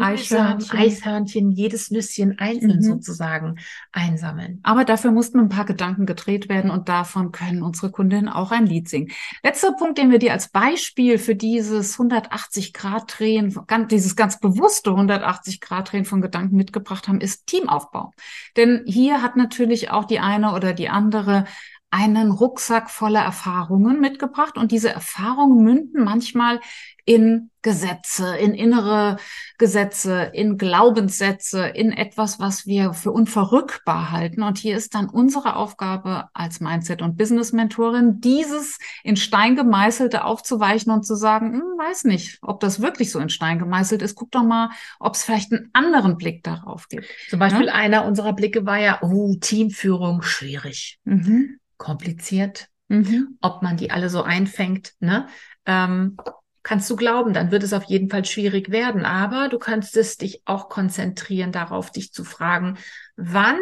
Eichhörnchen. 0.00 0.76
Eichhörnchen, 0.76 1.52
jedes 1.52 1.92
Nüsschen 1.92 2.38
einzeln 2.38 2.78
mhm. 2.78 2.82
sozusagen 2.82 3.60
einsammeln. 3.92 4.58
Aber 4.64 4.84
dafür 4.84 5.12
mussten 5.12 5.38
ein 5.38 5.48
paar 5.48 5.66
Gedanken 5.66 6.04
gedreht 6.04 6.48
werden 6.48 6.70
und 6.70 6.88
davon 6.88 7.30
können 7.30 7.62
unsere 7.62 7.92
Kundinnen 7.92 8.28
auch 8.28 8.50
ein 8.50 8.66
Lied 8.66 8.88
singen. 8.88 9.12
Letzter 9.44 9.72
Punkt, 9.72 9.98
den 9.98 10.10
wir 10.10 10.18
dir 10.18 10.32
als 10.32 10.48
Beispiel 10.48 11.18
für 11.18 11.36
dieses 11.36 11.92
180 11.92 12.72
Grad 12.72 13.18
Drehen, 13.18 13.54
dieses 13.88 14.16
ganz 14.16 14.40
bewusste 14.40 14.90
180 14.90 15.60
Grad 15.60 15.92
Drehen 15.92 16.04
von 16.04 16.20
Gedanken 16.20 16.56
mitgebracht 16.56 17.06
haben, 17.06 17.20
ist 17.20 17.46
Teamaufbau. 17.46 18.12
Denn 18.56 18.82
hier 18.84 19.22
hat 19.22 19.36
natürlich 19.36 19.90
auch 19.90 20.06
die 20.06 20.18
eine 20.18 20.54
oder 20.54 20.72
die 20.72 20.88
andere 20.88 21.44
einen 21.90 22.30
Rucksack 22.30 22.90
voller 22.90 23.22
Erfahrungen 23.22 24.00
mitgebracht 24.00 24.58
und 24.58 24.72
diese 24.72 24.90
Erfahrungen 24.90 25.64
münden 25.64 26.04
manchmal 26.04 26.60
in 27.08 27.50
Gesetze, 27.62 28.36
in 28.36 28.52
innere 28.52 29.16
Gesetze, 29.56 30.30
in 30.34 30.58
Glaubenssätze, 30.58 31.66
in 31.66 31.90
etwas, 31.90 32.38
was 32.38 32.66
wir 32.66 32.92
für 32.92 33.10
unverrückbar 33.10 34.12
halten. 34.12 34.42
Und 34.42 34.58
hier 34.58 34.76
ist 34.76 34.94
dann 34.94 35.08
unsere 35.08 35.56
Aufgabe 35.56 36.28
als 36.34 36.60
Mindset- 36.60 37.00
und 37.00 37.16
Business-Mentorin, 37.16 38.20
dieses 38.20 38.78
in 39.04 39.16
Stein 39.16 39.56
gemeißelte 39.56 40.24
aufzuweichen 40.24 40.92
und 40.92 41.04
zu 41.04 41.14
sagen, 41.14 41.54
hm, 41.54 41.62
weiß 41.78 42.04
nicht, 42.04 42.38
ob 42.42 42.60
das 42.60 42.82
wirklich 42.82 43.10
so 43.10 43.18
in 43.18 43.30
Stein 43.30 43.58
gemeißelt 43.58 44.02
ist. 44.02 44.14
Guck 44.14 44.30
doch 44.32 44.44
mal, 44.44 44.68
ob 45.00 45.14
es 45.14 45.24
vielleicht 45.24 45.50
einen 45.50 45.70
anderen 45.72 46.18
Blick 46.18 46.44
darauf 46.44 46.88
gibt. 46.88 47.06
Zum 47.30 47.38
Beispiel 47.38 47.66
ja? 47.68 47.72
einer 47.72 48.04
unserer 48.04 48.34
Blicke 48.34 48.66
war 48.66 48.78
ja, 48.78 48.98
oh, 49.00 49.34
Teamführung 49.40 50.20
schwierig. 50.20 50.98
Mhm 51.04 51.58
kompliziert, 51.78 52.68
mhm. 52.88 53.38
ob 53.40 53.62
man 53.62 53.76
die 53.76 53.90
alle 53.90 54.10
so 54.10 54.22
einfängt. 54.22 54.94
Ne? 55.00 55.26
Ähm, 55.64 56.16
kannst 56.62 56.90
du 56.90 56.96
glauben, 56.96 57.32
dann 57.32 57.50
wird 57.50 57.62
es 57.62 57.72
auf 57.72 57.84
jeden 57.84 58.10
Fall 58.10 58.24
schwierig 58.24 58.70
werden. 58.70 59.06
Aber 59.06 59.48
du 59.48 59.58
kannst 59.58 59.96
es 59.96 60.18
dich 60.18 60.42
auch 60.44 60.68
konzentrieren 60.68 61.52
darauf, 61.52 61.90
dich 61.90 62.12
zu 62.12 62.24
fragen, 62.24 62.76
wann 63.16 63.58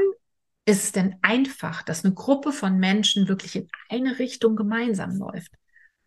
ist 0.64 0.84
es 0.84 0.92
denn 0.92 1.14
einfach, 1.22 1.82
dass 1.82 2.04
eine 2.04 2.14
Gruppe 2.14 2.50
von 2.50 2.78
Menschen 2.78 3.28
wirklich 3.28 3.54
in 3.54 3.68
eine 3.88 4.18
Richtung 4.18 4.56
gemeinsam 4.56 5.16
läuft? 5.16 5.52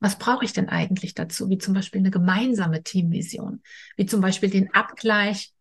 Was 0.02 0.18
brauche 0.18 0.46
ich 0.46 0.54
denn 0.54 0.70
eigentlich 0.70 1.14
dazu? 1.14 1.50
Wie 1.50 1.58
zum 1.58 1.74
Beispiel 1.74 2.00
eine 2.00 2.12
gemeinsame 2.12 2.84
Teamvision, 2.84 3.62
wie 3.96 4.06
zum 4.06 4.22
Beispiel 4.22 4.50
den 4.50 4.74
Abgleich. 4.74 5.54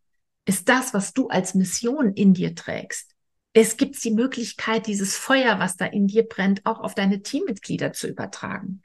Ist 0.45 0.69
das, 0.69 0.95
was 0.95 1.13
du 1.13 1.29
als 1.29 1.55
Mission 1.55 2.15
in 2.15 2.33
dir 2.35 2.55
trägst, 2.55 3.15
es 3.53 3.77
gibt 3.77 4.03
die 4.05 4.11
Möglichkeit, 4.11 4.87
dieses 4.87 5.17
Feuer, 5.17 5.59
was 5.59 5.77
da 5.77 5.87
in 5.87 6.07
dir 6.07 6.25
brennt, 6.25 6.65
auch 6.67 6.81
auf 6.81 6.95
deine 6.95 7.23
Teammitglieder 7.23 7.93
zu 7.93 8.07
übertragen. 8.07 8.83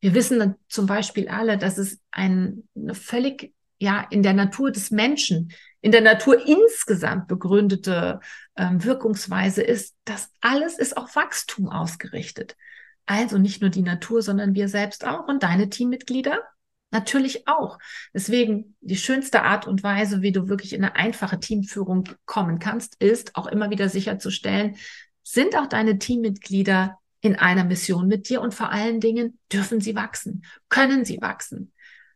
Wir 0.00 0.14
wissen 0.14 0.38
dann 0.38 0.54
zum 0.68 0.86
Beispiel 0.86 1.28
alle, 1.28 1.58
dass 1.58 1.78
es 1.78 2.00
ein, 2.10 2.68
eine 2.74 2.94
völlig, 2.94 3.54
ja, 3.78 4.06
in 4.10 4.22
der 4.22 4.32
Natur 4.32 4.70
des 4.70 4.90
Menschen, 4.90 5.52
in 5.80 5.92
der 5.92 6.00
Natur 6.00 6.46
insgesamt 6.46 7.28
begründete 7.28 8.20
ähm, 8.56 8.82
Wirkungsweise 8.82 9.62
ist, 9.62 9.94
dass 10.04 10.30
alles 10.40 10.78
ist 10.78 10.96
auf 10.96 11.14
Wachstum 11.14 11.68
ausgerichtet. 11.68 12.56
Also 13.04 13.38
nicht 13.38 13.60
nur 13.60 13.70
die 13.70 13.82
Natur, 13.82 14.22
sondern 14.22 14.54
wir 14.54 14.68
selbst 14.68 15.06
auch 15.06 15.28
und 15.28 15.42
deine 15.42 15.68
Teammitglieder 15.68 16.42
Natürlich 16.90 17.48
auch. 17.48 17.78
Deswegen 18.14 18.76
die 18.80 18.96
schönste 18.96 19.42
Art 19.42 19.66
und 19.66 19.82
Weise, 19.82 20.22
wie 20.22 20.32
du 20.32 20.48
wirklich 20.48 20.72
in 20.72 20.84
eine 20.84 20.94
einfache 20.94 21.40
Teamführung 21.40 22.08
kommen 22.24 22.58
kannst, 22.58 22.94
ist 23.02 23.36
auch 23.36 23.46
immer 23.46 23.70
wieder 23.70 23.88
sicherzustellen, 23.88 24.76
sind 25.22 25.56
auch 25.56 25.66
deine 25.66 25.98
Teammitglieder 25.98 26.98
in 27.20 27.36
einer 27.36 27.64
Mission 27.64 28.06
mit 28.06 28.28
dir 28.28 28.40
und 28.40 28.54
vor 28.54 28.70
allen 28.70 29.00
Dingen 29.00 29.38
dürfen 29.52 29.80
sie 29.80 29.96
wachsen, 29.96 30.44
können 30.68 31.04
sie 31.04 31.20
wachsen. 31.20 31.72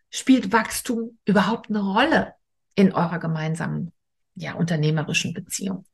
Spielt 0.08 0.52
Wachstum 0.52 1.18
überhaupt 1.24 1.68
eine 1.68 1.80
Rolle 1.80 2.34
in 2.76 2.92
eurer 2.92 3.18
gemeinsamen, 3.18 3.92
ja, 4.36 4.54
unternehmerischen 4.54 5.34
Beziehung? 5.34 5.84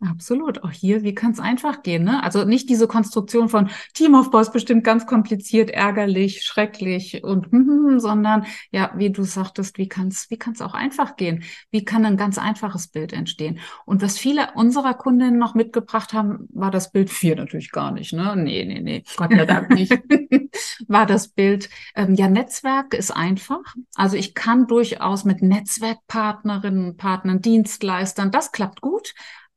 Absolut. 0.00 0.64
Auch 0.64 0.72
hier, 0.72 1.04
wie 1.04 1.14
kann 1.14 1.30
es 1.30 1.38
einfach 1.38 1.82
gehen? 1.84 2.02
Ne? 2.02 2.20
Also 2.22 2.44
nicht 2.44 2.68
diese 2.68 2.88
Konstruktion 2.88 3.48
von 3.48 3.70
Teamaufbau 3.94 4.40
ist 4.40 4.52
bestimmt 4.52 4.82
ganz 4.82 5.06
kompliziert, 5.06 5.70
ärgerlich, 5.70 6.42
schrecklich 6.42 7.22
und 7.22 7.52
hm, 7.52 8.00
sondern 8.00 8.44
ja, 8.72 8.92
wie 8.96 9.10
du 9.10 9.22
sagtest, 9.22 9.78
wie 9.78 9.88
kann 9.88 10.08
es 10.08 10.30
wie 10.30 10.36
kann's 10.36 10.60
auch 10.60 10.74
einfach 10.74 11.16
gehen? 11.16 11.44
Wie 11.70 11.84
kann 11.84 12.04
ein 12.04 12.16
ganz 12.16 12.38
einfaches 12.38 12.88
Bild 12.88 13.12
entstehen? 13.12 13.60
Und 13.84 14.02
was 14.02 14.18
viele 14.18 14.48
unserer 14.54 14.94
Kundinnen 14.94 15.38
noch 15.38 15.54
mitgebracht 15.54 16.12
haben, 16.12 16.48
war 16.52 16.72
das 16.72 16.90
Bild 16.90 17.08
vier 17.08 17.36
natürlich 17.36 17.70
gar 17.70 17.92
nicht. 17.92 18.12
Ne? 18.12 18.34
Nee, 18.36 18.64
nee, 18.64 18.80
nee, 18.80 19.04
Gott 19.16 19.30
sei 19.30 19.46
Dank 19.46 19.70
nicht. 19.70 19.92
war 20.88 21.06
das 21.06 21.28
Bild, 21.28 21.70
ähm, 21.94 22.14
ja, 22.14 22.28
Netzwerk 22.28 22.94
ist 22.94 23.12
einfach. 23.12 23.62
Also 23.94 24.16
ich 24.16 24.34
kann 24.34 24.66
durchaus 24.66 25.24
mit 25.24 25.40
Netzwerkpartnerinnen, 25.40 26.96
Partnern, 26.96 27.40
Dienstleistern, 27.40 28.32
das 28.32 28.50
klappt 28.50 28.80
gut 28.80 29.14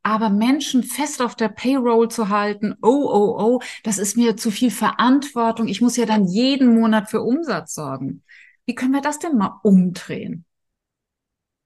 aber 0.08 0.30
Menschen 0.30 0.84
fest 0.84 1.22
auf 1.22 1.36
der 1.36 1.50
Payroll 1.50 2.10
zu 2.10 2.30
halten, 2.30 2.76
oh, 2.82 3.10
oh, 3.12 3.36
oh, 3.38 3.62
das 3.84 3.98
ist 3.98 4.16
mir 4.16 4.38
zu 4.38 4.52
viel 4.52 4.72
Verantwortung. 4.72 5.68
Ich 5.68 5.82
muss 5.82 5.98
ja 5.98 6.06
dann 6.06 6.26
jeden 6.26 6.76
Monat 6.76 7.10
für 7.10 7.22
Umsatz 7.22 7.74
sorgen. 7.74 8.24
Wie 8.66 8.74
können 8.74 8.94
wir 8.94 9.02
das 9.02 9.20
denn 9.20 9.38
mal 9.38 9.60
umdrehen? 9.64 10.46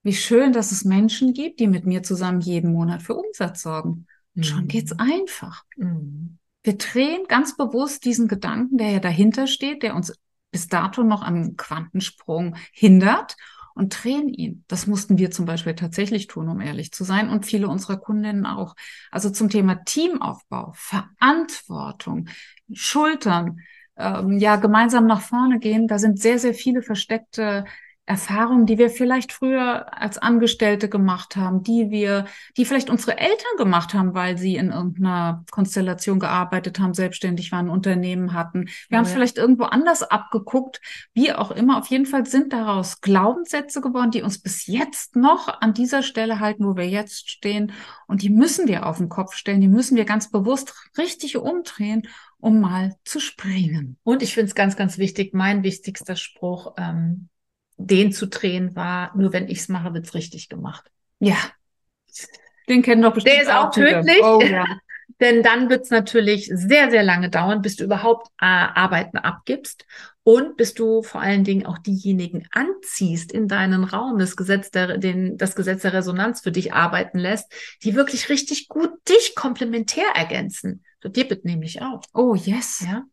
Wie 0.01 0.13
schön, 0.13 0.53
dass 0.53 0.71
es 0.71 0.83
Menschen 0.83 1.33
gibt, 1.33 1.59
die 1.59 1.67
mit 1.67 1.85
mir 1.85 2.01
zusammen 2.01 2.41
jeden 2.41 2.73
Monat 2.73 3.03
für 3.03 3.13
Umsatz 3.13 3.61
sorgen. 3.61 4.07
Und 4.35 4.47
schon 4.47 4.67
geht's 4.67 4.93
mhm. 4.95 4.99
einfach. 4.99 5.63
Mhm. 5.77 6.39
Wir 6.63 6.77
drehen 6.79 7.25
ganz 7.27 7.55
bewusst 7.55 8.05
diesen 8.05 8.27
Gedanken, 8.27 8.79
der 8.79 8.89
ja 8.89 8.99
dahinter 8.99 9.45
steht, 9.45 9.83
der 9.83 9.95
uns 9.95 10.15
bis 10.49 10.67
dato 10.67 11.03
noch 11.03 11.21
am 11.21 11.57
Quantensprung 11.57 12.55
hindert 12.73 13.37
und 13.75 14.03
drehen 14.03 14.29
ihn. 14.29 14.63
Das 14.67 14.87
mussten 14.87 15.17
wir 15.17 15.31
zum 15.31 15.45
Beispiel 15.45 15.75
tatsächlich 15.75 16.27
tun, 16.27 16.49
um 16.49 16.61
ehrlich 16.61 16.91
zu 16.91 17.03
sein 17.03 17.29
und 17.29 17.45
viele 17.45 17.67
unserer 17.67 17.97
Kundinnen 17.97 18.45
auch. 18.45 18.75
Also 19.11 19.29
zum 19.29 19.49
Thema 19.49 19.83
Teamaufbau, 19.83 20.73
Verantwortung, 20.75 22.27
Schultern, 22.73 23.59
ähm, 23.97 24.37
ja, 24.37 24.55
gemeinsam 24.55 25.05
nach 25.07 25.21
vorne 25.21 25.59
gehen. 25.59 25.87
Da 25.87 25.99
sind 25.99 26.19
sehr, 26.19 26.39
sehr 26.39 26.53
viele 26.53 26.81
versteckte 26.81 27.65
Erfahrungen, 28.05 28.65
die 28.65 28.77
wir 28.77 28.89
vielleicht 28.89 29.31
früher 29.31 29.97
als 29.97 30.17
Angestellte 30.17 30.89
gemacht 30.89 31.35
haben, 31.35 31.63
die 31.63 31.91
wir, 31.91 32.25
die 32.57 32.65
vielleicht 32.65 32.89
unsere 32.89 33.17
Eltern 33.17 33.57
gemacht 33.57 33.93
haben, 33.93 34.13
weil 34.13 34.37
sie 34.37 34.55
in 34.55 34.71
irgendeiner 34.71 35.45
Konstellation 35.51 36.19
gearbeitet 36.19 36.79
haben, 36.79 36.93
selbstständig 36.93 37.51
waren, 37.51 37.69
Unternehmen 37.69 38.33
hatten. 38.33 38.65
Wir 38.65 38.73
ja, 38.89 38.97
haben 38.97 39.05
es 39.05 39.11
vielleicht 39.11 39.37
irgendwo 39.37 39.63
anders 39.63 40.03
abgeguckt, 40.03 40.81
wie 41.13 41.31
auch 41.31 41.51
immer. 41.51 41.77
Auf 41.77 41.87
jeden 41.87 42.07
Fall 42.07 42.25
sind 42.25 42.53
daraus 42.53 43.01
Glaubenssätze 43.01 43.81
geworden, 43.81 44.11
die 44.11 44.23
uns 44.23 44.41
bis 44.41 44.65
jetzt 44.65 45.15
noch 45.15 45.61
an 45.61 45.73
dieser 45.73 46.01
Stelle 46.01 46.39
halten, 46.39 46.65
wo 46.65 46.75
wir 46.75 46.89
jetzt 46.89 47.29
stehen. 47.29 47.71
Und 48.07 48.23
die 48.23 48.29
müssen 48.29 48.67
wir 48.67 48.87
auf 48.87 48.97
den 48.97 49.09
Kopf 49.09 49.35
stellen, 49.35 49.61
die 49.61 49.67
müssen 49.67 49.95
wir 49.95 50.05
ganz 50.05 50.31
bewusst 50.31 50.73
richtig 50.97 51.37
umdrehen 51.37 52.07
um 52.41 52.59
mal 52.59 52.95
zu 53.05 53.19
springen. 53.19 53.97
Und 54.01 54.23
ich 54.23 54.33
finde 54.33 54.47
es 54.47 54.55
ganz, 54.55 54.75
ganz 54.75 54.97
wichtig, 54.97 55.31
mein 55.33 55.61
wichtigster 55.61 56.15
Spruch, 56.15 56.73
ähm, 56.75 57.29
den 57.87 58.11
zu 58.11 58.27
drehen 58.27 58.75
war, 58.75 59.15
nur 59.15 59.33
wenn 59.33 59.47
ich 59.47 59.59
es 59.59 59.69
mache, 59.69 59.93
wird's 59.93 60.13
richtig 60.13 60.49
gemacht. 60.49 60.89
Ja. 61.19 61.37
Den 62.67 62.81
kennen 62.81 63.01
doch 63.01 63.13
bestimmt. 63.13 63.35
Der 63.35 63.41
ist 63.43 63.51
auch, 63.51 63.67
auch 63.67 63.71
tödlich. 63.71 64.21
Oh, 64.21 64.41
ja. 64.41 64.65
Denn 65.19 65.43
dann 65.43 65.69
wird's 65.69 65.91
natürlich 65.91 66.49
sehr, 66.51 66.89
sehr 66.89 67.03
lange 67.03 67.29
dauern, 67.29 67.61
bis 67.61 67.75
du 67.75 67.83
überhaupt 67.83 68.27
äh, 68.41 68.45
Arbeiten 68.45 69.17
abgibst 69.17 69.85
und 70.23 70.57
bis 70.57 70.73
du 70.73 71.03
vor 71.03 71.21
allen 71.21 71.43
Dingen 71.43 71.65
auch 71.65 71.77
diejenigen 71.77 72.47
anziehst 72.51 73.31
in 73.31 73.47
deinen 73.47 73.83
Raum, 73.83 74.17
das 74.17 74.35
Gesetz 74.35 74.71
der, 74.71 74.97
den, 74.97 75.37
das 75.37 75.55
Gesetz 75.55 75.83
der 75.83 75.93
Resonanz 75.93 76.41
für 76.41 76.51
dich 76.51 76.73
arbeiten 76.73 77.19
lässt, 77.19 77.51
die 77.83 77.95
wirklich 77.95 78.29
richtig 78.29 78.67
gut 78.67 78.91
dich 79.09 79.35
komplementär 79.35 80.07
ergänzen. 80.15 80.83
So 81.03 81.09
dir 81.09 81.27
bitte 81.27 81.47
nämlich 81.47 81.81
auch. 81.81 82.01
Oh, 82.13 82.33
yes. 82.35 82.83
Ja. 82.85 83.03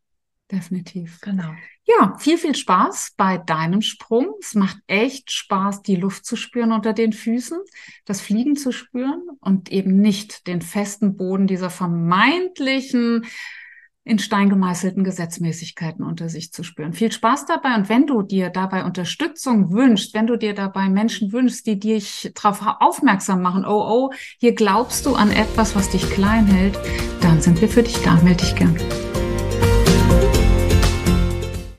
Definitiv. 0.51 1.21
Genau. 1.21 1.55
Ja, 1.85 2.17
viel, 2.19 2.39
viel 2.39 2.55
Spaß 2.55 3.15
bei 3.17 3.39
deinem 3.39 3.81
Sprung. 3.81 4.35
Es 4.41 4.55
macht 4.55 4.79
echt 4.87 5.31
Spaß, 5.31 5.83
die 5.83 5.97
Luft 5.97 6.27
zu 6.27 6.37
spüren 6.37 6.73
unter 6.73 6.93
den 6.93 7.13
Füßen, 7.13 7.59
das 8.05 8.21
Fliegen 8.21 8.57
zu 8.57 8.73
spüren 8.73 9.23
und 9.41 9.73
eben 9.73 10.01
nicht 10.01 10.47
den 10.47 10.61
festen 10.61 11.17
Boden 11.17 11.47
dieser 11.47 11.71
vermeintlichen 11.71 13.27
in 14.09 14.19
Stein 14.19 14.49
gemeißelten 14.49 15.05
Gesetzmäßigkeiten 15.05 16.05
unter 16.05 16.31
sich 16.31 16.51
zu 16.51 16.63
spüren. 16.63 16.95
Viel 16.95 17.13
Spaß 17.13 17.45
dabei 17.45 17.75
und 17.75 17.91
wenn 17.91 18.07
du 18.07 18.23
dir 18.23 18.49
dabei 18.49 18.85
Unterstützung 18.85 19.71
wünschst, 19.71 20.15
wenn 20.15 20.27
du 20.27 20.39
dir 20.39 20.55
dabei 20.55 20.89
Menschen 20.89 21.31
wünschst, 21.31 21.67
die 21.67 21.79
dich 21.79 22.33
darauf 22.35 22.63
aufmerksam 22.81 23.43
machen, 23.43 23.67
oh 23.67 23.87
oh, 23.87 24.11
hier 24.39 24.55
glaubst 24.55 25.05
du 25.05 25.15
an 25.15 25.31
etwas, 25.31 25.77
was 25.77 25.91
dich 25.91 26.09
klein 26.11 26.47
hält, 26.47 26.79
dann 27.21 27.43
sind 27.43 27.61
wir 27.61 27.69
für 27.69 27.83
dich 27.83 28.03
da. 28.03 28.19
Meld 28.23 28.41
dich 28.41 28.57
gern. 28.57 28.77